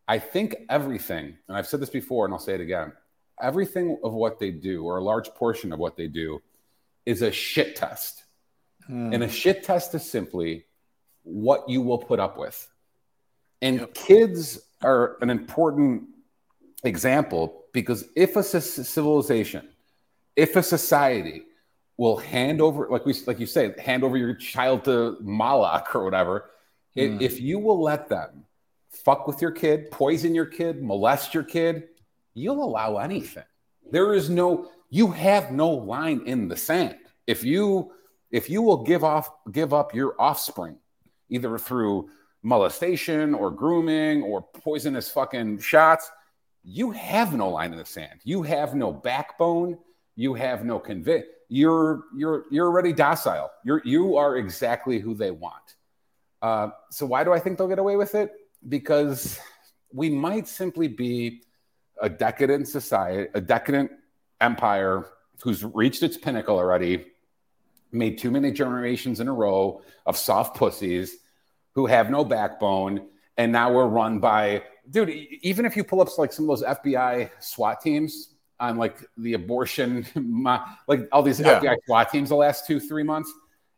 [0.08, 2.94] I think everything, and I've said this before and I'll say it again
[3.42, 6.42] everything of what they do, or a large portion of what they do,
[7.06, 8.24] is a shit test.
[9.14, 10.66] And a shit test is simply
[11.24, 12.68] what you will put up with.
[13.62, 16.04] And kids are an important
[16.84, 19.70] example because if a civilization,
[20.36, 21.44] if a society
[21.98, 26.04] will hand over, like we, like you say, hand over your child to Moloch or
[26.04, 26.50] whatever,
[26.96, 27.22] Mm.
[27.22, 28.46] if you will let them
[28.90, 31.88] fuck with your kid, poison your kid, molest your kid,
[32.36, 33.46] you'll allow anything.
[33.90, 36.96] There is no, you have no line in the sand.
[37.26, 37.94] If you,
[38.30, 40.78] if you will give off, give up your offspring,
[41.30, 42.10] either through
[42.44, 46.10] molestation or grooming or poisonous fucking shots,
[46.64, 48.22] you have no line in the sand.
[48.24, 49.78] You have no backbone.
[50.16, 51.30] You have no convict.
[51.50, 53.52] You're you're you're already docile.
[53.66, 55.76] You're you are exactly who they want.
[56.42, 58.32] Uh, so why do I think they'll get away with it?
[58.68, 59.40] Because
[59.94, 61.44] we might simply be
[62.02, 63.92] a decadent society, a decadent
[64.42, 65.06] empire
[65.42, 67.06] who's reached its pinnacle already,
[67.94, 71.18] made too many generations in a row of soft pussies
[71.76, 75.10] who have no backbone, and now we're run by dude.
[75.10, 78.30] Even if you pull up like some of those FBI SWAT teams
[78.60, 80.06] on like the abortion,
[80.88, 81.60] like all these Yeah.
[81.60, 83.32] FBI SWAT teams the last two three months,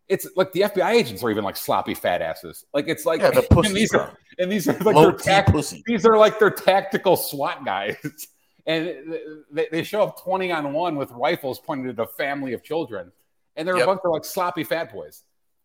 [0.08, 2.66] it's like the FBI agents are even like sloppy fat asses.
[2.74, 4.02] Like it's like Yeah, the and these bro.
[4.02, 5.82] are and these are like Low their tac- pussy.
[5.86, 7.98] these are like their tactical SWAT guys.
[8.68, 9.16] And
[9.52, 13.12] they, they show up 20 on one with rifles pointed at a family of children.
[13.56, 13.84] And they're Yep.
[13.84, 15.24] a bunch of like sloppy fat boys.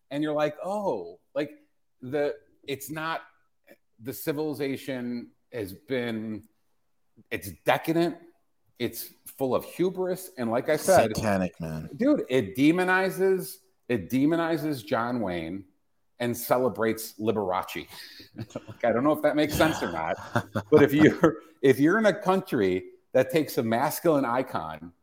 [0.09, 1.51] And you're like, oh, like
[2.01, 2.35] the
[2.67, 3.21] it's not
[4.01, 6.43] the civilization has been
[7.29, 8.17] it's decadent,
[8.79, 11.89] it's full of hubris, and like I said, Satanic, man.
[11.95, 13.57] dude, it demonizes
[13.89, 15.65] it demonizes John Wayne
[16.19, 17.87] and celebrates Liberace.
[18.35, 20.15] like, I don't know if that makes sense or not,
[20.71, 24.93] but if you're if you're in a country that takes a masculine icon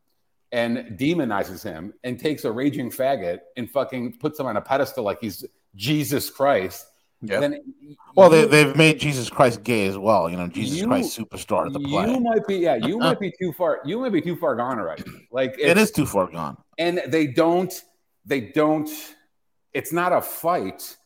[0.52, 5.04] and demonizes him and takes a raging faggot and fucking puts him on a pedestal
[5.04, 6.86] like he's Jesus Christ,
[7.20, 7.40] Yep.
[7.40, 7.60] then
[8.14, 10.30] Well, they, you- they've made Jesus Christ gay as well.
[10.30, 12.22] You know, Jesus You- Christ superstar of the you planet.
[12.22, 15.02] might be yeah you might be too far you might be too far gone already
[15.32, 16.56] like it's- too far gone.
[16.78, 17.82] and they don't
[18.24, 18.88] they don't
[19.74, 20.96] it's not a fight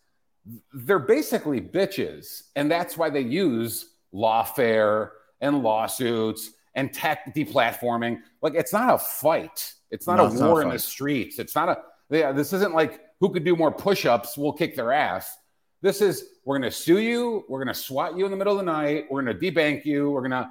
[0.75, 8.21] they're basically bitches and that's why they use lawfare and lawsuits and tech deplatforming.
[8.41, 9.75] Like it's not a fight.
[9.91, 11.39] It's not No, a it's not a war in the streets.
[11.39, 11.79] It's not a
[12.11, 15.37] yeah this isn't like who could do more push-ups we'll kick their ass.
[15.81, 18.53] This is we're going to sue you we're going to swat you in the middle
[18.53, 20.51] of the night we're going to debank you we're going to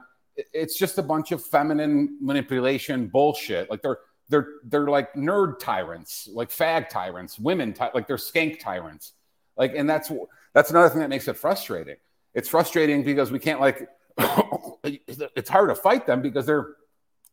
[0.53, 3.69] it's just a bunch of feminine manipulation bullshit.
[3.69, 3.99] Like they're
[4.29, 9.13] they're they're like nerd tyrants like fag tyrants women ty- like they're skank tyrants.
[9.57, 10.11] Like and that's
[10.53, 11.97] that's another thing that makes it frustrating.
[12.33, 13.89] It's frustrating because we can't like
[14.83, 16.67] it's hard to fight them because they're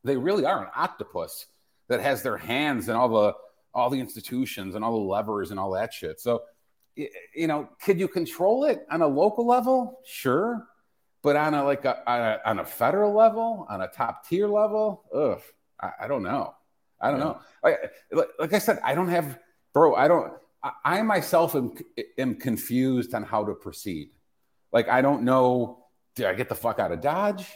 [0.05, 1.47] they really are an octopus
[1.89, 3.35] that has their hands in all the
[3.75, 6.43] all the institutions and all the levers and all that shit so
[6.97, 10.67] you know could you control it on a local level sure
[11.23, 14.49] but on a like a, on a, on a federal level on a top tier
[14.49, 15.41] level ugh
[15.81, 16.55] I, I don't know
[17.01, 17.39] I don't know.
[17.63, 19.39] Like, like- like I said, I don't have,
[19.73, 19.95] bro.
[19.95, 20.33] I don't.
[20.63, 21.75] I, I myself am
[22.19, 24.11] am confused on how to proceed.
[24.73, 25.78] Like I don't know.
[26.19, 27.47] Do I get the fuck out of Dodge?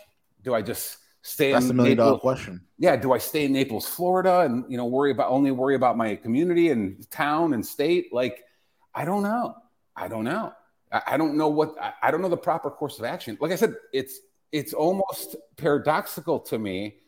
[0.43, 1.53] Do I just stay?
[1.53, 2.21] That's in the million dollar Naples?
[2.23, 2.61] question.
[2.79, 2.97] Yeah.
[2.97, 6.15] Do I stay in Naples, Florida, and you know worry about only worry about my
[6.17, 8.13] community and town and state?
[8.13, 8.45] Like
[8.95, 9.57] I don't know.
[9.97, 10.53] I don't know.
[10.93, 11.75] I, I don't know what.
[11.81, 13.37] I, I don't know the proper course of action.
[13.41, 14.21] Like I said, it's
[14.53, 16.99] it's almost paradoxical to me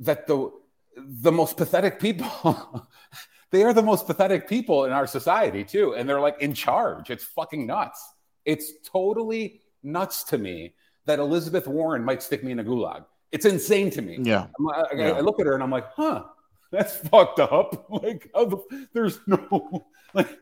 [0.00, 0.50] that the
[0.96, 2.86] the most pathetic people
[3.50, 7.08] they are the most pathetic people in our society too and they're like in charge
[7.08, 8.12] it's fucking nuts
[8.44, 10.74] it's totally nuts to me
[11.06, 14.46] that elizabeth warren might stick me in a gulag it's insane to me Yeah.
[14.58, 15.10] Like- I, Yeah.
[15.12, 16.24] I look at her and i'm like huh
[16.70, 20.38] that's fucked up like how the, there's no like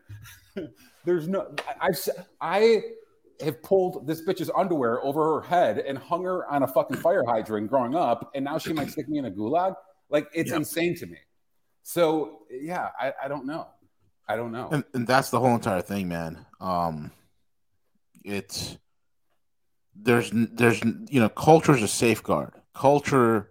[1.05, 2.09] there's no I- i've
[2.41, 2.83] i
[3.41, 7.23] have pulled this bitch's underwear over her head and hung her on a fucking fire
[7.25, 9.73] hydrant growing up, and now she might stick me in a gulag.
[10.11, 10.57] Like it's Yeah.
[10.57, 11.17] insane to me.
[11.81, 13.65] So yeah, I, I don't know.
[14.29, 14.69] I don't know.
[14.71, 16.45] and, and that's the whole entire thing, man.
[16.59, 17.09] Um,
[18.23, 18.77] it's
[19.95, 22.53] there's there's you know culture is a safeguard.
[22.73, 23.49] Culture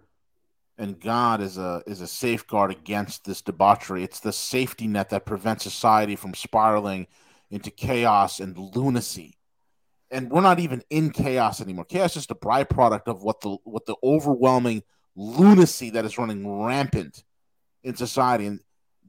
[0.77, 4.03] and God is a is a safeguard against this debauchery.
[4.03, 7.07] It's the safety net that prevents society from spiraling
[7.49, 9.37] into chaos and lunacy.
[10.09, 11.85] And we're not even in chaos anymore.
[11.85, 14.83] Chaos is just a byproduct of what the what the overwhelming
[15.15, 17.23] lunacy that is running rampant
[17.83, 18.45] in society.
[18.47, 18.59] And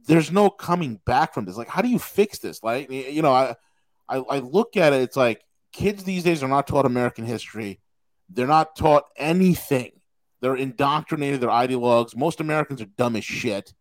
[0.07, 1.57] there's no coming back from this.
[1.57, 2.63] Like, how do you fix this?
[2.63, 3.55] Like, you know, I,
[4.09, 5.03] I, I look at it.
[5.03, 5.43] It's like
[5.73, 7.81] kids these days are not taught American history.
[8.29, 9.93] They're not taught anything.
[10.41, 11.41] They're indoctrinated.
[11.41, 12.17] They're ideologues.
[12.17, 13.73] Most Americans are dumb as shit,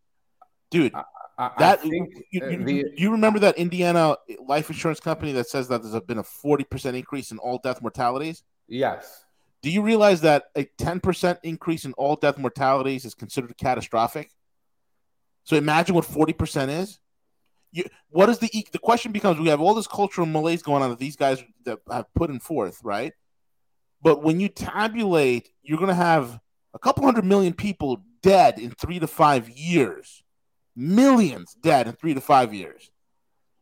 [0.70, 0.94] dude.
[0.94, 1.04] I-
[1.38, 4.16] I that think, you, you- the- you remember that Indiana
[4.46, 7.80] life insurance company that says that there's been a forty percent increase in all death
[7.80, 8.44] mortalities?
[8.68, 9.24] Yes.
[9.62, 14.30] Do you realize that a ten percent increase in all death mortalities is considered catastrophic?
[15.44, 17.00] So imagine what forty percent is.
[17.72, 19.40] You, what is the the question becomes?
[19.40, 22.38] We have all this cultural malaise going on that these guys that have put in
[22.38, 23.12] forth, right?
[24.02, 26.38] But when you tabulate, you're going to have
[26.74, 30.22] a couple hundred million people dead in three to five years,
[30.76, 32.90] millions dead in three to five years.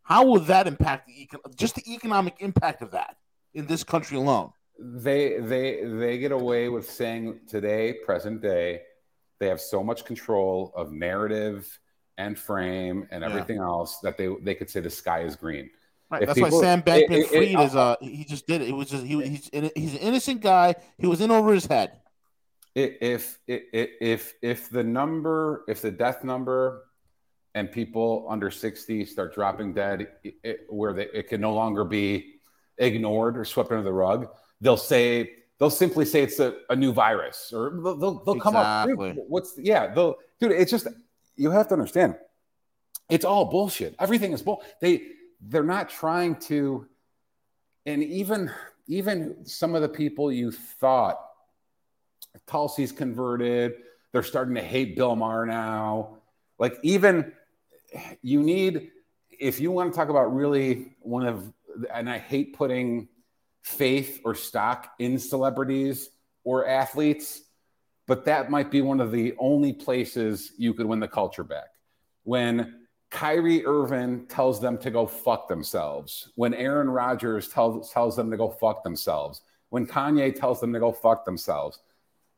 [0.03, 3.17] How will that impact the econ- just the economic impact of that
[3.55, 4.51] in this country alone?
[4.81, 8.81] they they they get away with saying today present day
[9.39, 11.79] they have so much control of narrative
[12.25, 13.29] and frame and Yeah.
[13.31, 15.67] everything else that they they could say the sky is green
[16.13, 16.23] Right.
[16.23, 18.69] If That's people- why Sam Bankman Fried is uh he just did it.
[18.69, 19.49] It was just he he's
[19.83, 20.75] he's an innocent guy.
[20.99, 21.89] He was in over his head.
[22.75, 26.85] if i- i- if if the number if the death number
[27.55, 29.99] and people under 60 start dropping dead
[30.51, 32.07] it, where they, it can no longer be
[32.79, 34.29] ignored or swept under the rug
[34.61, 38.55] they'll say they'll simply say it's a, a new virus or they'll, they'll, they'll come
[38.57, 39.13] up Exactly.
[39.15, 40.87] "Dude, what's yeah they'll dude it's just
[41.41, 42.15] you have to understand
[43.09, 45.03] it's all bullshit everything is bull they
[45.41, 46.87] they're not trying to
[47.87, 48.51] and even
[48.87, 51.21] even some of the people you thought
[52.47, 53.75] Tulsi's converted.
[54.13, 56.19] They're starting to hate Bill Maher now.
[56.59, 57.33] Like even
[58.23, 58.91] you need
[59.31, 61.53] if you want to talk about really one of
[61.93, 63.09] and I hate putting
[63.63, 66.11] faith or stock in celebrities
[66.45, 67.41] or athletes,
[68.11, 71.69] but that might be one of the only places you could win the culture back.
[72.25, 78.29] When Kyrie Irving tells them to go fuck themselves, when Aaron Rodgers tells tells them
[78.33, 81.79] to go fuck themselves, when Kanye tells them to go fuck themselves,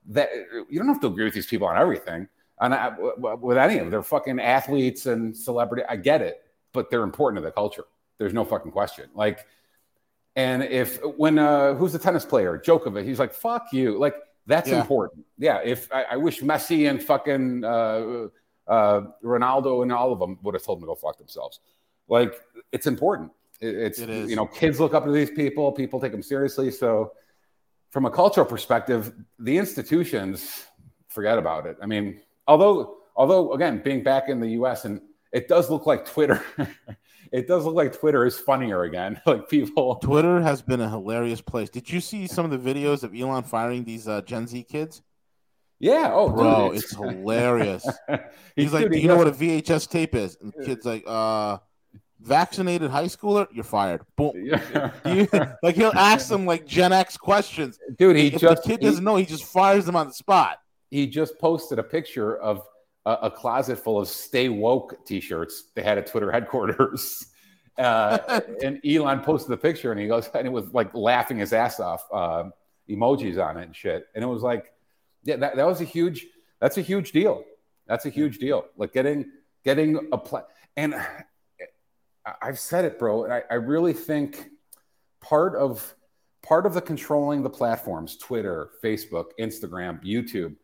[0.09, 0.29] that
[0.69, 2.29] you don't have to agree with these people on everything.
[2.61, 5.85] And w- with any of them, they're fucking athletes and celebrity.
[5.89, 6.43] I get it,
[6.75, 7.85] but they're important to the culture.
[8.19, 9.09] There's no fucking question.
[9.15, 9.47] Like,
[10.37, 14.17] and if when uh, who's the tennis player, Djokovic, he's like, "Fuck you." Like
[14.47, 14.81] that's Yeah.
[14.81, 15.25] important.
[15.39, 15.61] Yeah.
[15.65, 18.29] If I, I wish Messi and fucking uh,
[18.67, 21.61] uh, Ronaldo and all of them would have told them to go fuck themselves.
[22.09, 22.35] Like
[22.73, 23.31] it's important.
[23.61, 25.71] It- it's It you know kids look up to these people.
[25.73, 26.71] People take them seriously.
[26.71, 27.13] So
[27.91, 30.67] from a cultural perspective, the institutions
[31.09, 31.77] forget about it.
[31.83, 34.85] I mean, although although again, being back in the U.S.
[34.85, 35.01] and
[35.33, 36.43] it does look like Twitter.
[37.33, 39.21] it does look like Twitter is funnier again.
[39.27, 39.97] Like people.
[40.03, 41.71] Twitter has been a hilarious place.
[41.71, 45.03] Did you see some of the videos of Elon firing these uh, Gen Z kids?
[45.81, 46.11] Yeah.
[46.13, 47.85] Oh, bro, dude, it's, hilarious.
[48.09, 50.85] He- He's like, dude, "Do you know what a VHS tape is?" And the kid's
[50.87, 51.59] like, "Uh,
[52.21, 54.33] vaccinated high schooler, you're fired." Boom.
[54.35, 55.29] Do you-
[55.63, 58.87] like he'll ask them like Gen X questions, Dude, he if just- the kid he-
[58.87, 60.59] doesn't know, he just fires them on the spot.
[60.91, 62.63] he just posted a picture of
[63.07, 67.27] a, a closet full of "Stay Woke" T-shirts they had at Twitter headquarters.
[67.79, 71.55] Uh, and Elon posted the picture, and he goes, and it was like laughing his
[71.55, 72.45] ass off, uh,
[72.87, 74.09] emojis on it and shit.
[74.15, 74.75] And it was like,
[75.25, 76.27] yeah, that, that was a huge,
[76.61, 77.45] that's a huge deal.
[77.87, 78.67] That's a huge deal.
[78.77, 79.33] Like getting
[79.65, 80.45] getting a pla-
[80.77, 80.95] and
[82.41, 83.25] I've said it, bro.
[83.25, 84.51] and I, I really think
[85.21, 85.95] part of
[86.43, 90.57] part of the controlling the platforms, Twitter, Facebook, Instagram, YouTube,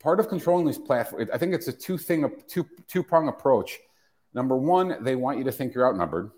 [0.00, 3.28] part of controlling these platforms, I think it's a two thing, a two two prong
[3.28, 3.78] approach.
[4.34, 6.30] Number one, they want you to think you're outnumbered.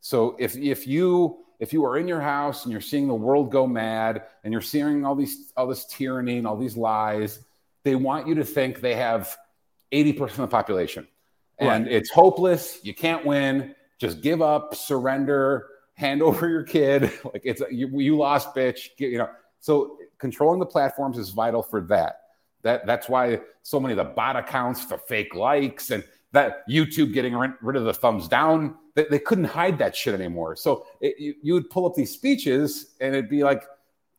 [0.00, 3.50] So if if you if you are in your house and you're seeing the world
[3.50, 7.38] go mad and you're seeing all these all this tyranny and all these lies,
[7.82, 9.36] they want you to think they have
[9.92, 11.06] 80% of the population.
[11.58, 11.92] And Right.
[11.92, 17.12] it's hopeless, you can't win, just give up, surrender, hand over your kid.
[17.24, 19.28] Like it's you, you lost bitch, you know.
[19.60, 22.20] So controlling the platforms is vital for that.
[22.62, 27.12] That that's why so many of the bot accounts, the fake likes, and that YouTube
[27.12, 30.56] getting rid of the thumbs down, they, they couldn't hide that shit anymore.
[30.56, 33.64] So it, you, you would pull up these speeches, and it'd be like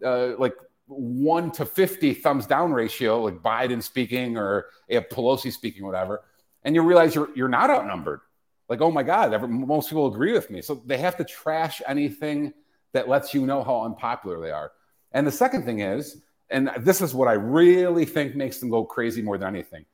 [0.04, 0.56] uh, like
[0.88, 6.24] one to fifty thumbs down ratio, like Biden speaking or uh, Pelosi speaking, whatever,
[6.64, 8.22] and you realize you're you're not outnumbered.
[8.68, 10.62] Like, oh my God, every, most people agree with me.
[10.62, 12.54] So they have to trash anything
[12.94, 14.72] that lets you know how unpopular they are.
[15.12, 16.22] And the second thing is,
[16.52, 19.86] and this is what I really think makes them go crazy more than anything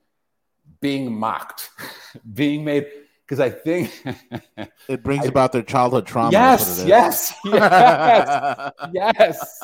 [0.80, 1.70] being mocked,
[2.34, 2.88] being made,
[3.26, 4.04] because I think
[4.88, 6.32] It brings about their childhood trauma.
[6.32, 9.64] Yes, yes, yes, yes.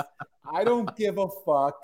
[0.52, 1.76] I don't give a fuck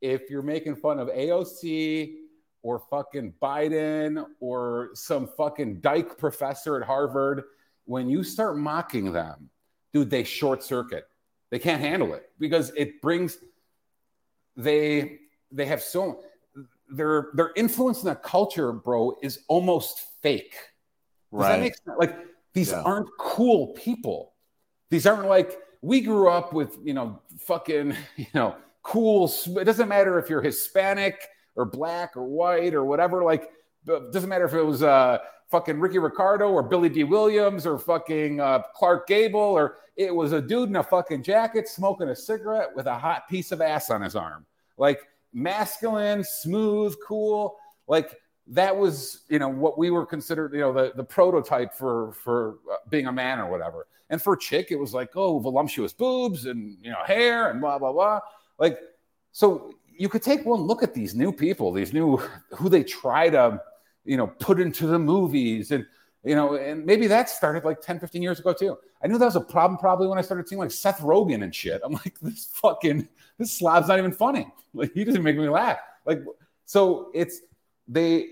[0.00, 2.14] if you're making fun of AOC
[2.62, 7.42] or fucking Biden or some fucking dyke professor at Harvard.
[7.84, 9.50] When you start mocking them,
[9.92, 11.06] dude, they short circuit.
[11.50, 13.38] They can't handle it because it brings
[14.56, 15.18] they
[15.52, 16.22] they have so
[16.90, 20.54] their their influence in the culture, bro, is almost fake.
[21.32, 21.60] Does that Right.
[21.60, 21.96] make sense?
[21.98, 22.16] Like
[22.52, 22.82] these Yeah.
[22.82, 24.34] aren't cool people.
[24.90, 29.30] These aren't like we grew up with, you know, fucking, you know, cool.
[29.58, 31.20] It doesn't matter if you're Hispanic
[31.54, 33.22] or black or white or whatever.
[33.24, 33.50] Like,
[33.86, 35.18] doesn't matter if it was uh,
[35.48, 40.32] fucking Ricky Ricardo or Billy Dee Williams or fucking uh, Clark Gable or it was
[40.32, 43.90] a dude in a fucking jacket smoking a cigarette with a hot piece of ass
[43.90, 44.44] on his arm.
[44.76, 45.00] Like,
[45.32, 47.56] masculine, smooth, cool.
[47.86, 48.18] Like,
[48.48, 52.58] that was you know what we were considered you know the, the prototype for for
[52.70, 56.46] uh, being a man or whatever and for chick it was like oh voluptuous boobs
[56.46, 58.20] and you know hair and blah blah blah
[58.58, 58.78] like
[59.32, 62.16] so you could take one look at these new people these new
[62.54, 63.60] who they try to
[64.06, 65.84] you know put into the movies and
[66.24, 68.78] you know and maybe that started like 10 15 years ago too.
[69.02, 71.54] I knew that was a problem probably when i started seeing like seth rogen and
[71.54, 71.80] shit.
[71.84, 74.48] I'm like this fucking this slob's not even funny.
[74.72, 75.78] Like he doesn't make me laugh.
[76.04, 76.22] Like
[76.64, 77.40] so it's
[77.88, 78.28] they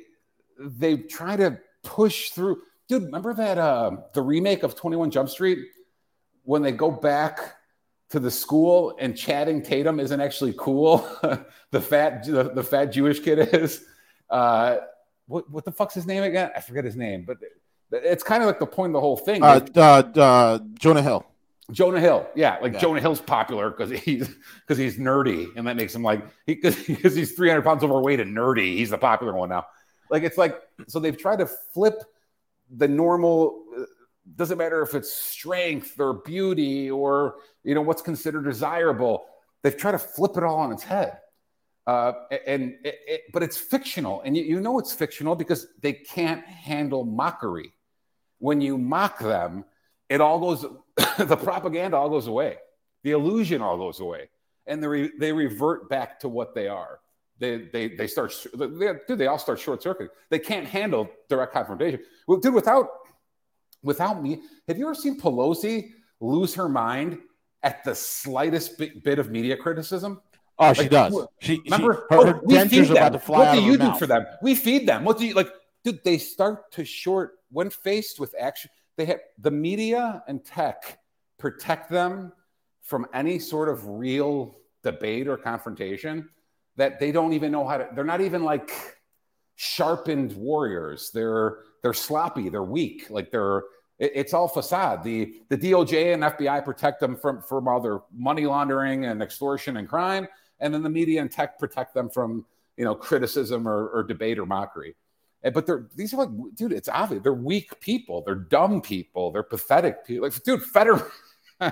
[0.59, 2.63] they try to push through.
[2.89, 5.59] Dude remember that uh the remake of 21 jump street?
[6.45, 7.57] When they go back
[8.11, 11.07] to the school and Channing Tatum isn't actually cool.
[11.71, 13.85] The fat the, the fat jewish kid is.
[14.31, 14.77] Uh
[15.27, 17.39] what, what the fuck's his name again i forget his name but
[17.93, 19.81] it's kind of like the point of the whole thing Uh, uh,
[20.19, 21.25] uh, Jonah Hill.
[21.71, 22.79] Jonah Hill, yeah, like Yeah.
[22.81, 24.29] Jonah Hill's popular because he's
[24.61, 28.21] because he's nerdy, and that makes him like he because he's three hundred pounds overweight
[28.21, 28.77] and nerdy.
[28.77, 29.65] He's the popular one now.
[30.11, 31.95] Like it's like so they've tried to flip
[32.71, 33.65] the normal.
[33.79, 33.85] uh,
[34.37, 39.25] Doesn't matter if it's strength or beauty or you know what's considered desirable.
[39.63, 41.19] They've tried to flip it all on its head,
[41.87, 42.13] uh,
[42.47, 46.45] and it, it, but it's fictional, and you, you know it's fictional because they can't
[46.47, 47.73] handle mockery.
[48.39, 49.65] When you mock them,
[50.09, 50.65] it all goes
[51.19, 52.57] the propaganda all goes away.
[53.03, 54.29] The illusion all goes away.
[54.67, 57.01] And they, re, they revert back to what they are.
[57.39, 61.53] They they, they start they, dude, they all start short circuiting they can't handle direct
[61.53, 62.01] confrontation.
[62.29, 62.89] Well, dude without
[63.83, 67.19] without me have you ever seen pelosi lose her mind
[67.65, 70.21] at the slightest bit, bit of media criticism
[70.59, 71.27] Oh, she Like, does.
[71.41, 71.93] She- she- remember?
[71.95, 73.13] her- oh, her we dentures feed are about them.
[73.13, 73.99] to fly what out do you her do mouth.
[73.99, 74.27] for them?
[74.43, 75.05] We feed them.
[75.05, 75.49] What do you like
[75.83, 80.99] dude they start to short when faced with action they have the media and tech
[81.39, 82.33] protect them
[82.83, 86.29] from any sort of real debate or confrontation
[86.77, 88.71] that they don't even know how to they're not even like
[89.57, 91.11] sharpened warriors.
[91.13, 92.49] They're they're sloppy.
[92.49, 93.11] They're weak.
[93.11, 93.59] Like they're
[93.99, 95.03] it- it's all facade.
[95.05, 99.77] The the doj and fbi protect them from from all their money laundering and extortion
[99.77, 100.27] and crime
[100.61, 102.45] and then the media and tech protect them from
[102.77, 104.95] you know criticism or, or debate or mockery
[105.43, 109.31] And- but they're these are like dude it's obvious they're weak people they're dumb people
[109.31, 111.05] they're pathetic people like dude fetterman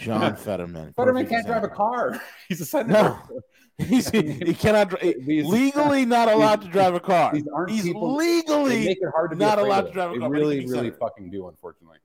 [0.00, 0.92] John Fetterman.
[0.94, 2.20] Fetterman can't drive a car.
[2.48, 2.92] He's a senator.
[2.92, 3.18] No.
[3.78, 7.32] He's, he cannot dri- legally not allowed to drive a car.
[7.32, 10.18] These aren't He's people- legally make it hard to not allowed to drive a car.
[10.18, 10.96] They but he can really, really senator.
[11.00, 11.96] fucking do, unfortunately.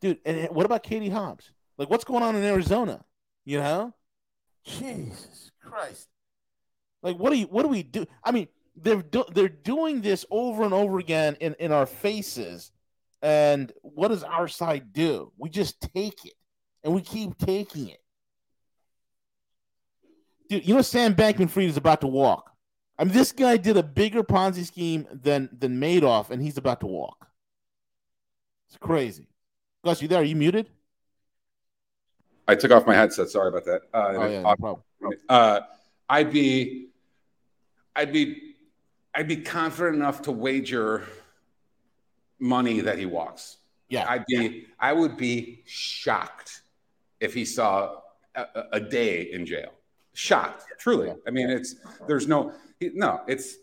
[0.00, 0.18] dude.
[0.24, 1.50] And what about Katie Hobbs?
[1.78, 3.04] Like, what's going on in Arizona?
[3.44, 3.92] You know,
[4.68, 6.08] Jesus Christ!
[7.02, 7.46] Like, what do you?
[7.46, 8.06] What do we do?
[8.22, 12.70] I mean, they're do- they're doing this over and over again in in our faces.
[13.20, 15.32] And what does our side do?
[15.36, 16.34] We just take it,
[16.84, 18.00] and we keep taking it.
[20.48, 22.50] Dude, you know Sam Bankman-Fried is about to walk.
[22.98, 26.80] I mean, this guy did a bigger Ponzi scheme than than Madoff, and he's about
[26.80, 27.28] to walk.
[28.68, 29.28] It's crazy.
[29.84, 30.20] Gus, you there?
[30.20, 30.70] Are you muted?
[32.48, 33.28] I took off my headset.
[33.28, 33.82] Sorry about that.
[33.92, 34.82] Uh, Oh, yeah, no problem.
[35.28, 35.60] uh,
[36.08, 36.88] I'd be,
[37.94, 38.54] I'd be,
[39.14, 41.04] I'd be confident enough to wager
[42.38, 43.58] money that he walks.
[43.90, 46.62] Yeah, I'd be, I would be shocked
[47.20, 47.96] if he saw
[48.34, 49.72] a, a- day in jail.
[50.14, 51.12] Shocked, truly.
[51.26, 51.76] I mean, it's
[52.06, 53.56] there's no, no, it's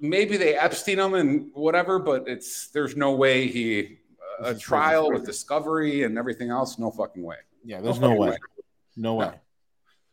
[0.00, 3.98] maybe they Epstein him and whatever, but it's there's no way he
[4.42, 6.78] a trial with discovery and everything else.
[6.78, 7.36] No fucking way.
[7.66, 8.36] Yeah, there's no fucking way.
[8.96, 9.32] No way.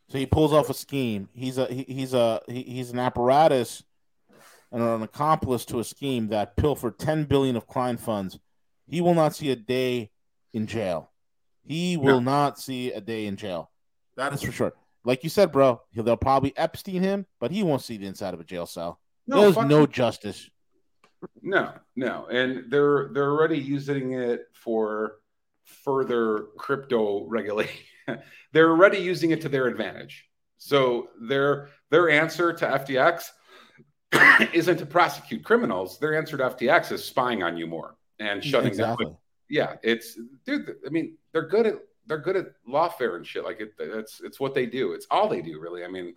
[0.10, 1.30] So he pulls off a scheme.
[1.34, 3.84] He's a he, he's a he, he's an apparatus
[4.72, 8.40] and an accomplice to a scheme that pilfered 10 billion of client funds.
[8.88, 10.12] He will not see a day
[10.52, 11.12] in jail.
[11.64, 13.72] He will not see a day in jail.
[14.18, 14.74] That is for sure.
[15.06, 18.34] Like you said, bro, he'll, they'll probably Epstein him, but he won't see the inside
[18.34, 19.00] of a jail cell.
[19.28, 19.88] No, There's fuck no no.
[19.88, 20.50] justice.
[21.42, 25.20] No, no, and they're they're already using it for
[25.66, 27.82] further crypto regulation.
[28.52, 30.26] they're already using it to their advantage.
[30.58, 33.30] So their their answer to FTX
[34.54, 36.00] isn't to prosecute criminals.
[36.00, 39.06] Their answer to FTX is spying on you more and shutting Exactly.
[39.06, 39.18] down.
[39.50, 40.76] Yeah, it's dude.
[40.86, 41.76] I mean, they're good at
[42.08, 43.44] they're good at lawfare and shit.
[43.44, 44.94] Like it, it's it's what they do.
[44.94, 45.84] It's all they do, really.
[45.84, 46.16] I mean,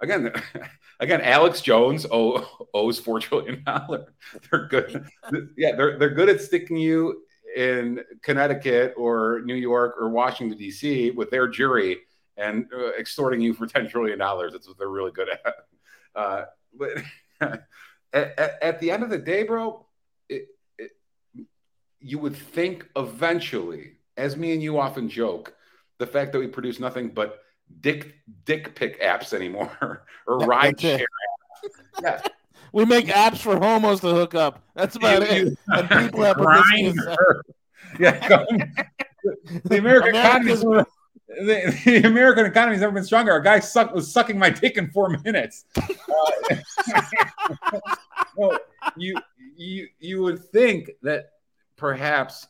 [0.00, 0.32] again,
[1.00, 4.06] again, Alex Jones owe, owes four trillion dollars.
[4.50, 5.06] They're good.
[5.56, 7.22] yeah, they're they're good at sticking you
[7.54, 11.10] in Connecticut or New York or Washington D.C.
[11.12, 11.98] with their jury
[12.36, 14.52] and uh, extorting you for ten trillion dollars.
[14.52, 15.40] That's what they're really good at.
[16.16, 16.44] Uh,
[16.78, 16.90] but
[17.40, 17.68] at,
[18.12, 19.84] at, at the end of the day, bro,
[20.28, 20.46] it,
[20.78, 20.92] it,
[21.98, 25.56] you would think eventually, as me and you often joke,
[25.98, 27.40] the fact that we produce nothing but
[27.80, 31.04] dick dick pic apps anymore or ride share.
[32.00, 32.20] Yeah.
[32.74, 34.60] We make apps for homos to hook up.
[34.74, 35.56] That's about it.
[35.68, 36.36] And people have.
[38.00, 38.44] Yeah, go-
[39.64, 40.54] the American economy.
[40.54, 40.84] The,
[41.84, 43.36] the American economy's never been stronger.
[43.36, 45.66] A guy suck, was sucking my dick in four minutes.
[45.76, 46.56] Uh,
[48.36, 48.58] well,
[48.96, 49.14] you
[49.56, 51.26] you you would think that
[51.76, 52.48] perhaps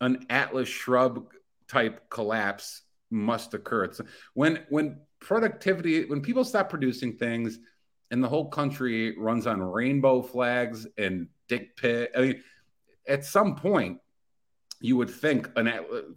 [0.00, 1.32] an Atlas Shrugged
[1.66, 3.86] type collapse must occur.
[3.86, 4.00] It's
[4.34, 7.58] when when productivity when people stop producing things
[8.10, 12.12] and the whole country runs on rainbow flags and dick pit.
[12.16, 12.42] I mean,
[13.08, 13.98] at some point,
[14.80, 15.72] you would think an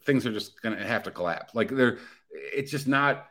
[0.05, 1.55] things are just going to have to collapse.
[1.55, 1.97] Like they're,
[2.31, 3.25] it's just not.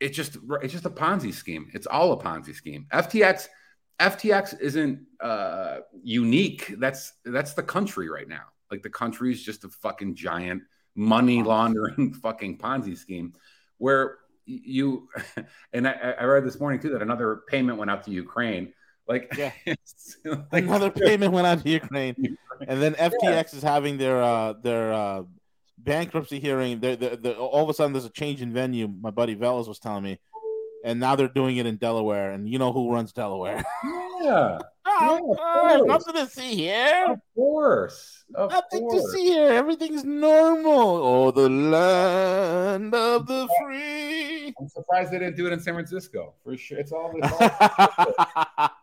[0.00, 1.70] It's just it's just a Ponzi scheme.
[1.74, 2.86] It's all a Ponzi scheme.
[2.92, 3.48] FTX
[4.00, 6.74] FTX isn't uh, unique.
[6.78, 8.44] That's that's the country right now.
[8.70, 10.62] Like the country is just a fucking giant
[10.94, 13.34] money laundering fucking Ponzi scheme,
[13.76, 14.16] where
[14.50, 15.08] you
[15.72, 18.72] and I, I read this morning too that another payment went out to Ukraine.
[19.08, 19.52] Like, Yeah.
[20.52, 22.36] like- Another payment went out to Ukraine,
[22.68, 25.22] and then FTX is having their uh, their uh,
[25.78, 26.80] bankruptcy hearing.
[26.80, 28.86] They're, they're, they're- all of a sudden, there's a change in venue.
[28.88, 30.20] My buddy Velas was telling me,
[30.84, 32.30] and now they're doing it in Delaware.
[32.32, 33.64] And you know who runs Delaware?
[34.22, 34.58] Yeah.
[34.86, 35.88] Oh, Yeah, course.
[35.88, 37.06] nothing to see here.
[37.08, 38.24] Of course.
[38.34, 39.50] Of Nothing to see here.
[39.50, 40.96] Everything's normal.
[41.04, 43.39] Oh, the land of the
[44.90, 46.34] surprised they didn't do it in San Francisco.
[46.44, 46.78] For sure.
[46.78, 47.32] It's all it's
[48.58, 48.70] all-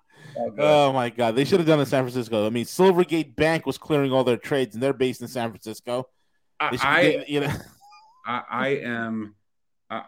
[0.60, 2.46] Oh my god, they should have done it in San Francisco.
[2.46, 6.10] I mean, Silvergate Bank was clearing all their trades, and they're based in San Francisco.
[6.72, 7.52] Should- I, you know,
[8.26, 9.36] I, I am.
[9.90, 10.04] I,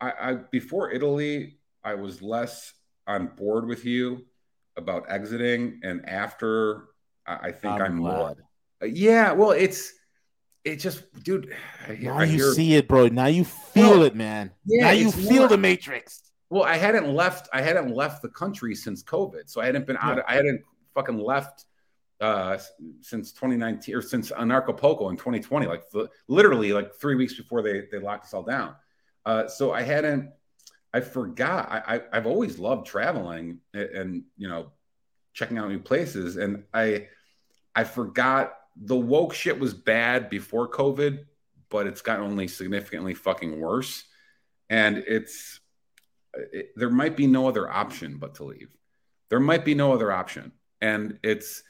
[0.00, 2.72] I, I before Italy, I was less
[3.06, 4.24] on board with you
[4.76, 6.86] about exiting, and after,
[7.26, 8.34] I, I think I'm I'm, more.
[8.82, 9.92] Uh, Yeah, well, it's
[10.64, 11.54] it just, dude.
[11.88, 13.08] I, now I you hear- see it, bro.
[13.08, 14.50] Now you feel Well, it, man.
[14.64, 16.22] yeah, now you feel more- the Matrix.
[16.50, 17.48] Well, I hadn't left.
[17.52, 20.18] I hadn't left the country since COVID, so I hadn't been out.
[20.18, 20.22] Yeah.
[20.28, 20.60] I hadn't
[20.94, 21.64] fucking left
[22.20, 22.58] uh,
[23.00, 25.66] since 2019 or since Anarchapulco in 2020.
[25.66, 28.74] Like the, literally, like three weeks before they they locked us all down.
[29.24, 30.30] Uh, so I hadn't.
[30.92, 31.70] I forgot.
[31.72, 34.72] I, I I've always loved traveling and, and you know
[35.32, 37.08] checking out new places, and I
[37.74, 41.24] I forgot the woke shit was bad before COVID,
[41.68, 44.04] but it's gotten only significantly fucking worse,
[44.70, 45.60] and it's
[46.34, 48.74] it, there might be no other option but to leave.
[49.28, 50.52] There might be no other option.
[50.80, 51.62] And it's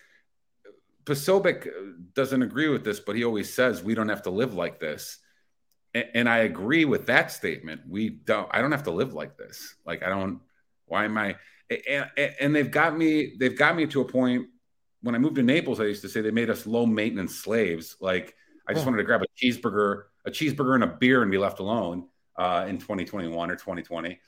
[1.05, 1.68] Posobiec
[2.14, 5.18] doesn't agree with this, but he always says we don't have to live like this.
[5.94, 7.82] And, and I agree with that statement.
[7.88, 9.74] We don't, I don't have to live like this.
[9.84, 10.40] Like, I don't,
[10.86, 11.36] Why am I?
[11.88, 13.34] And- and they've got me.
[13.38, 14.46] They've got me to a point.
[15.03, 17.96] When I moved to Naples, I used to say they made us low maintenance slaves.
[18.00, 18.34] Like
[18.68, 18.90] I just Yeah.
[18.90, 22.66] wanted to grab a cheeseburger, a cheeseburger and a beer, and be left alone uh,
[22.68, 24.18] in 2021 or 2020.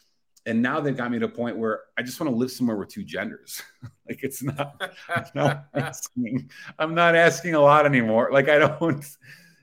[0.47, 2.77] And now they've got me to a point where I just want to live somewhere
[2.77, 3.63] with two genders.
[4.09, 4.75] like it's not.
[5.09, 6.51] I'm not asking.
[6.79, 8.31] I'm not asking a lot anymore.
[8.33, 9.05] Like I don't.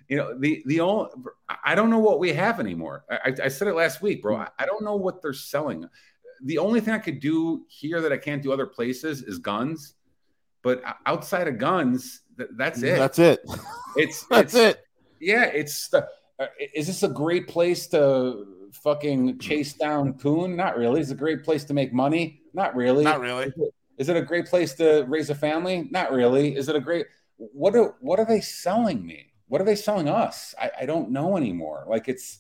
[0.08, 1.10] You know the the only.
[1.64, 3.06] I don't know what we have anymore.
[3.10, 4.38] I, I- said it last week, bro.
[4.38, 5.88] I, I don't know what they're selling.
[6.44, 9.94] The only thing I could do here that I can't do other places is guns.
[10.64, 12.98] But outside of guns, th- that's it.
[12.98, 13.40] That's it.
[13.96, 14.86] It's That's it's- it.
[15.20, 16.08] Yeah, it's the,
[16.40, 20.56] uh, is this a great place to fucking chase down coon?
[20.56, 21.00] Not really.
[21.02, 22.42] Is it a great place to make money?
[22.56, 23.04] Not really.
[23.04, 23.46] Not really.
[23.46, 25.88] Is it, is it a great place to raise a family?
[25.92, 26.56] Not really.
[26.56, 27.06] Is it a great
[27.38, 29.28] what are what are they selling me?
[29.48, 30.56] What are they selling us?
[30.60, 31.86] I, I don't know anymore.
[31.88, 32.40] Like it's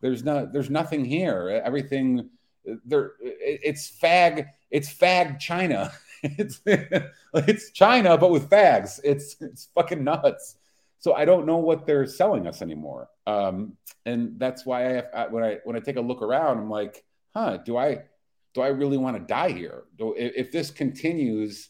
[0.00, 1.62] there's no there's nothing here.
[1.64, 2.28] Everything
[2.84, 5.92] there it- it's fag it's fag China.
[6.38, 6.60] it's
[7.34, 9.00] it's China but with fags.
[9.04, 10.56] It's it's fucking nuts.
[10.98, 13.08] So I don't know what they're selling us anymore.
[13.26, 13.74] Um,
[14.06, 17.04] and that's why I, have, when I when I take a look around, I'm like,
[17.34, 18.04] huh, do I
[18.54, 19.84] do I really want to die here?
[19.98, 21.68] Do, if, if this continues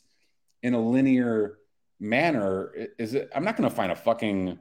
[0.63, 1.59] in a linear
[1.99, 3.31] manner, is it?
[3.35, 4.59] I'm not going to find a fucking.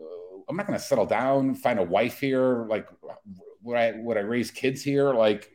[0.00, 0.04] Uh,
[0.48, 2.64] I'm not going to settle down, find a wife here.
[2.66, 2.88] Like,
[3.62, 5.12] would I would I raise kids here?
[5.12, 5.50] Like,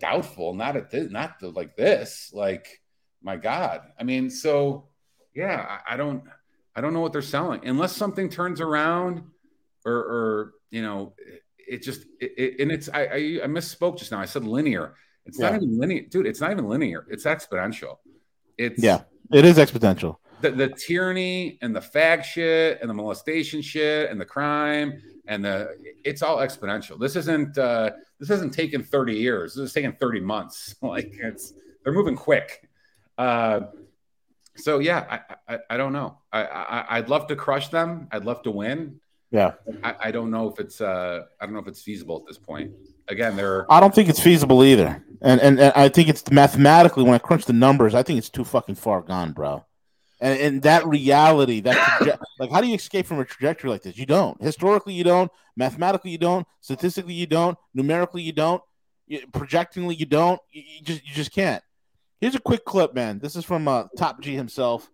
[0.00, 0.54] doubtful.
[0.54, 1.10] Not at this.
[1.10, 2.30] Not the, like this.
[2.34, 2.81] Like,
[3.22, 3.82] my God.
[3.98, 4.88] I mean, so
[5.34, 6.22] yeah, I, I don't.
[6.74, 9.22] I don't know what they're selling unless something turns around,
[9.84, 13.98] or, or you know, it, it just it, it, and it's I, I I misspoke
[13.98, 14.20] just now.
[14.20, 14.94] I said linear.
[15.26, 16.26] It's not even linear, dude.
[16.26, 17.06] It's not even linear.
[17.10, 17.98] It's exponential.
[18.58, 19.02] It's Yeah,
[19.32, 20.16] it is exponential.
[20.40, 25.44] the, the tyranny and the fag shit and the molestation shit and the crime and
[25.44, 25.68] the
[26.04, 26.98] it's all exponential.
[26.98, 29.54] This isn't uh this isn't taking 30 years.
[29.54, 30.74] This is taking 30 months.
[30.82, 31.52] Like it's
[31.84, 32.61] they're moving quick.
[33.18, 33.60] Uh
[34.56, 36.18] so yeah, I I, I don't know.
[36.32, 38.08] I, I I'd love to crush them.
[38.12, 39.00] I'd love to win.
[39.30, 39.52] Yeah.
[39.82, 42.38] I, I don't know if it's uh I don't know if it's feasible at this
[42.38, 42.72] point.
[43.08, 43.60] Again, there.
[43.60, 47.14] Are- I don't think it's feasible either, and, and and I think it's mathematically when
[47.14, 49.64] I crunch the numbers, I think it's too fucking far gone, bro.
[50.20, 53.82] And and that reality, that traje- like, how do you escape from a trajectory like
[53.82, 53.96] this?
[53.98, 54.40] You don't.
[54.40, 55.32] Historically, you don't.
[55.56, 56.46] Mathematically, you don't.
[56.60, 57.58] Statistically, you don't.
[57.74, 58.62] Numerically, you don't.
[59.08, 60.40] You- projectingly, you don't.
[60.52, 61.62] You, you just you just can't.
[62.22, 63.18] Here's a quick clip, man.
[63.18, 64.88] This is from uh, Top G himself.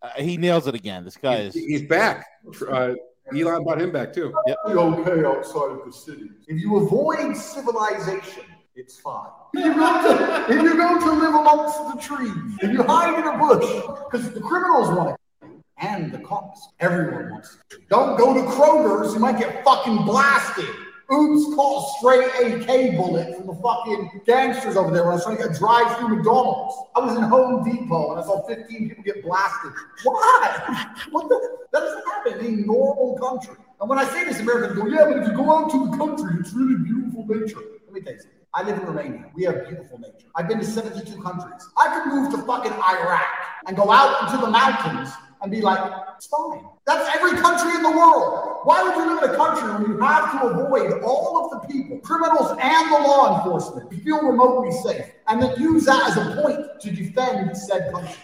[0.00, 1.04] Uh, he nails it again.
[1.04, 1.52] This guy is.
[1.52, 2.26] he's back.
[2.66, 2.94] Uh,
[3.36, 4.34] Elon brought him back too.
[4.46, 4.56] Yep.
[4.68, 6.30] be okay outside of the city.
[6.48, 8.44] If you avoid civilization,
[8.74, 9.28] it's fine.
[9.52, 13.18] If you're going to, if you're going to live amongst the trees, if you hide
[13.18, 15.50] in a bush, because the criminals want it.
[15.76, 16.68] And the cops.
[16.80, 17.88] Everyone wants it.
[17.90, 20.64] Don't go to Kroger's, you might get fucking blasted.
[21.12, 25.24] Oops, caught a stray AK bullet from the fucking gangsters over there when I was
[25.24, 26.76] trying to get drive through McDonald's.
[26.96, 29.72] I was in Home Depot and I saw 15 people get blasted.
[30.02, 30.94] Why?
[31.10, 31.58] What the?
[31.72, 33.56] That doesn't happen in a normal country.
[33.80, 35.96] And when I say this, Americans go, yeah, but if you go out to the
[35.96, 37.60] country, it's really beautiful nature.
[37.84, 38.38] Let me tell you something.
[38.54, 39.30] I live in Romania.
[39.34, 40.28] We have beautiful nature.
[40.36, 41.68] I've been to 72 countries.
[41.76, 43.26] I could move to fucking Iraq
[43.66, 45.10] and go out into the mountains
[45.44, 46.64] and be like, it's fine.
[46.86, 48.60] That's every country in the world.
[48.64, 51.68] Why would you live in a country where you have to avoid all of the
[51.68, 56.16] people, criminals and the law enforcement, to feel remotely safe, and then use that as
[56.16, 58.14] a point to defend said country?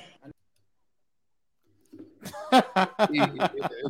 [3.13, 3.21] He-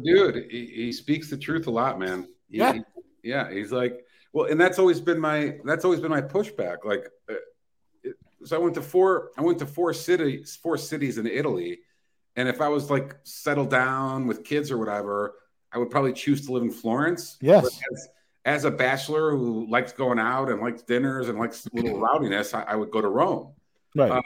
[0.05, 2.29] dude, he, he speaks the truth a lot, man.
[2.49, 2.73] He- Yeah.
[2.75, 2.83] he-
[3.23, 3.51] yeah.
[3.51, 6.79] He's like, well, and that's always been my that's always been my pushback.
[6.85, 7.35] Like, uh,
[8.03, 11.81] it- so I went to four I went to four cities four cities in Italy,
[12.37, 15.35] and if I was like settled down with kids or whatever,
[15.73, 17.37] I would probably choose to live in Florence.
[17.41, 17.67] Yes.
[17.93, 18.09] As,
[18.45, 22.55] as a bachelor who likes going out and likes dinners and likes a little rowdiness,
[22.55, 23.53] I, I would go to Rome.
[23.95, 24.11] Right.
[24.11, 24.23] Uh,